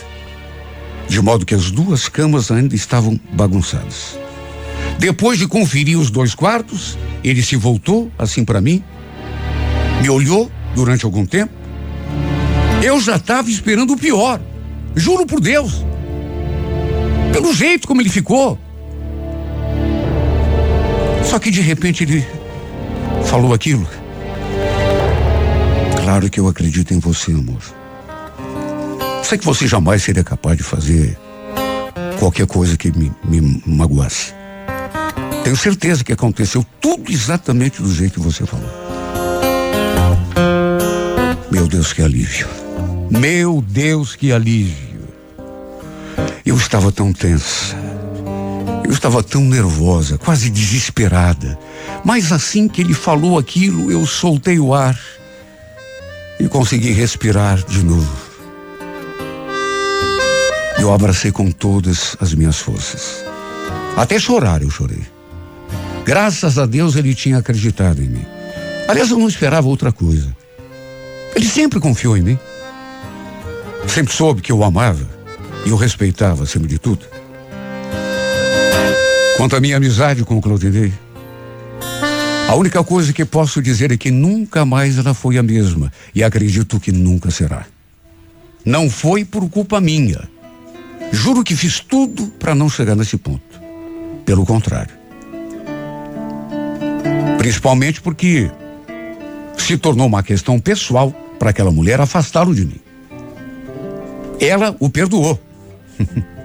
[1.08, 4.16] De modo que as duas camas ainda estavam bagunçadas.
[4.96, 8.82] Depois de conferir os dois quartos, ele se voltou assim para mim,
[10.00, 11.52] me olhou durante algum tempo.
[12.80, 14.40] Eu já estava esperando o pior.
[14.94, 15.84] Juro por Deus.
[17.32, 18.58] Pelo jeito como ele ficou.
[21.24, 22.26] Só que de repente ele
[23.24, 23.86] falou aquilo.
[26.02, 27.62] Claro que eu acredito em você, amor.
[29.22, 31.16] Sei que você jamais seria capaz de fazer
[32.18, 34.34] qualquer coisa que me, me magoasse.
[35.44, 38.68] Tenho certeza que aconteceu tudo exatamente do jeito que você falou.
[41.50, 42.48] Meu Deus, que alívio.
[43.10, 45.00] Meu Deus, que alívio.
[46.46, 47.76] Eu estava tão tensa.
[48.84, 51.58] Eu estava tão nervosa, quase desesperada.
[52.04, 54.98] Mas assim que ele falou aquilo, eu soltei o ar
[56.38, 58.30] e consegui respirar de novo.
[60.78, 63.24] Eu abracei com todas as minhas forças.
[63.96, 65.02] Até chorar eu chorei.
[66.04, 68.26] Graças a Deus ele tinha acreditado em mim.
[68.88, 70.34] Aliás, eu não esperava outra coisa.
[71.34, 72.38] Ele sempre confiou em mim.
[73.88, 75.08] Sempre soube que eu amava
[75.64, 77.06] e o respeitava acima de tudo.
[79.36, 80.92] Quanto à minha amizade com o Claudinei,
[82.48, 86.22] a única coisa que posso dizer é que nunca mais ela foi a mesma e
[86.22, 87.64] acredito que nunca será.
[88.64, 90.28] Não foi por culpa minha.
[91.12, 93.60] Juro que fiz tudo para não chegar nesse ponto.
[94.24, 94.94] Pelo contrário.
[97.38, 98.50] Principalmente porque
[99.56, 102.80] se tornou uma questão pessoal para aquela mulher afastá-lo de mim.
[104.40, 105.38] Ela o perdoou.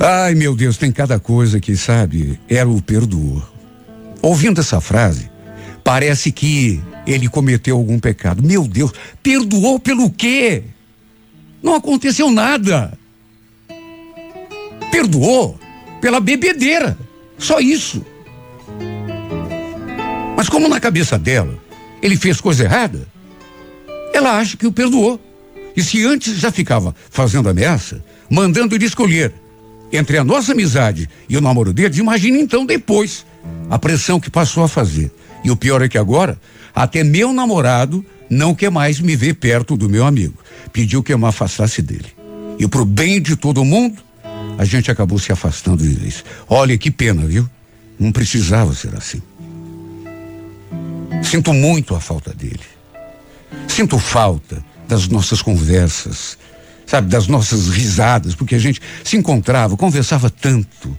[0.00, 3.42] Ai, meu Deus, tem cada coisa que, sabe, ela o perdoou.
[4.22, 5.30] Ouvindo essa frase,
[5.82, 8.42] parece que ele cometeu algum pecado.
[8.42, 8.92] Meu Deus,
[9.22, 10.64] perdoou pelo quê?
[11.62, 12.96] Não aconteceu nada.
[14.90, 15.58] Perdoou
[16.00, 16.96] pela bebedeira.
[17.38, 18.04] Só isso.
[20.36, 21.58] Mas como na cabeça dela
[22.02, 23.08] ele fez coisa errada,
[24.12, 25.18] ela acha que o perdoou.
[25.76, 29.32] E se antes já ficava fazendo ameaça, mandando ele escolher
[29.92, 33.24] entre a nossa amizade e o namoro dele, imagine então depois
[33.70, 35.10] a pressão que passou a fazer.
[35.44, 36.38] E o pior é que agora,
[36.74, 40.34] até meu namorado não quer mais me ver perto do meu amigo.
[40.72, 42.06] Pediu que eu me afastasse dele.
[42.58, 44.02] E pro bem de todo mundo,
[44.56, 46.24] a gente acabou se afastando de vez.
[46.48, 47.48] Olha que pena, viu?
[47.98, 49.22] Não precisava ser assim.
[51.22, 52.60] Sinto muito a falta dele.
[53.68, 56.38] Sinto falta das nossas conversas,
[56.86, 60.96] sabe, das nossas risadas, porque a gente se encontrava, conversava tanto.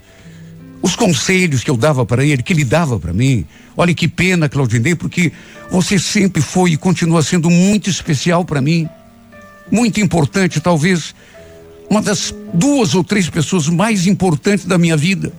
[0.82, 3.46] Os conselhos que eu dava para ele, que ele dava para mim.
[3.76, 5.32] Olha que pena, Claudinei, porque
[5.72, 8.88] você sempre foi e continua sendo muito especial para mim.
[9.72, 11.16] Muito importante, talvez
[11.90, 15.34] uma das duas ou três pessoas mais importantes da minha vida.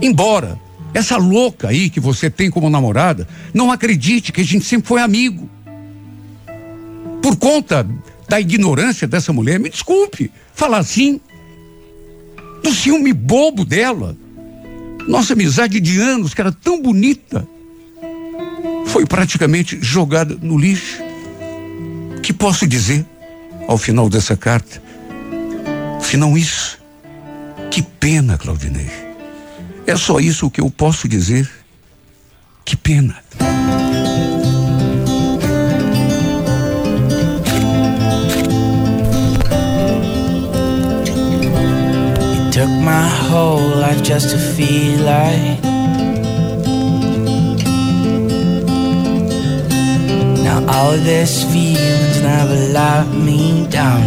[0.00, 0.58] Embora
[0.94, 5.00] essa louca aí que você tem como namorada não acredite que a gente sempre foi
[5.00, 5.48] amigo.
[7.22, 7.86] Por conta
[8.28, 11.20] da ignorância dessa mulher, me desculpe falar assim,
[12.62, 14.16] do ciúme bobo dela.
[15.08, 17.46] Nossa amizade de anos, que era tão bonita,
[18.86, 21.02] foi praticamente jogada no lixo.
[22.22, 23.04] Que posso dizer
[23.66, 24.82] ao final dessa carta?
[26.00, 26.78] Se não isso,
[27.70, 28.90] que pena, Claudinei.
[29.86, 31.50] É só isso que eu posso dizer.
[32.64, 33.16] Que pena.
[42.82, 45.62] My whole life just to feel like.
[50.42, 54.02] Now all this feelings never let me down.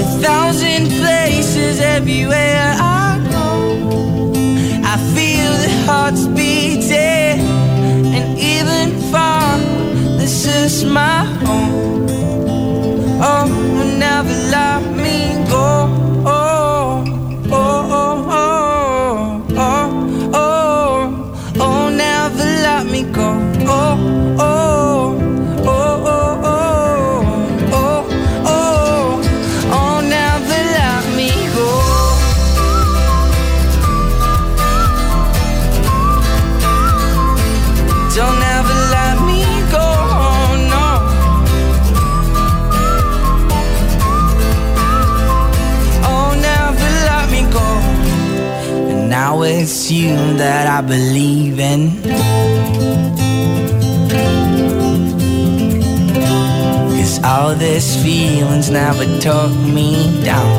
[0.00, 4.32] A thousand places everywhere I go.
[4.92, 7.40] I feel the hearts beating
[8.16, 9.58] And even far
[10.18, 12.03] This is my home
[13.26, 13.46] Oh,
[13.98, 15.83] never let me go.
[50.76, 52.02] I believe in.
[56.96, 60.50] Cause all this feelings never took me down.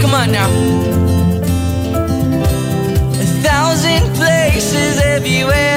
[0.00, 0.50] Come on now.
[3.22, 5.73] A thousand places everywhere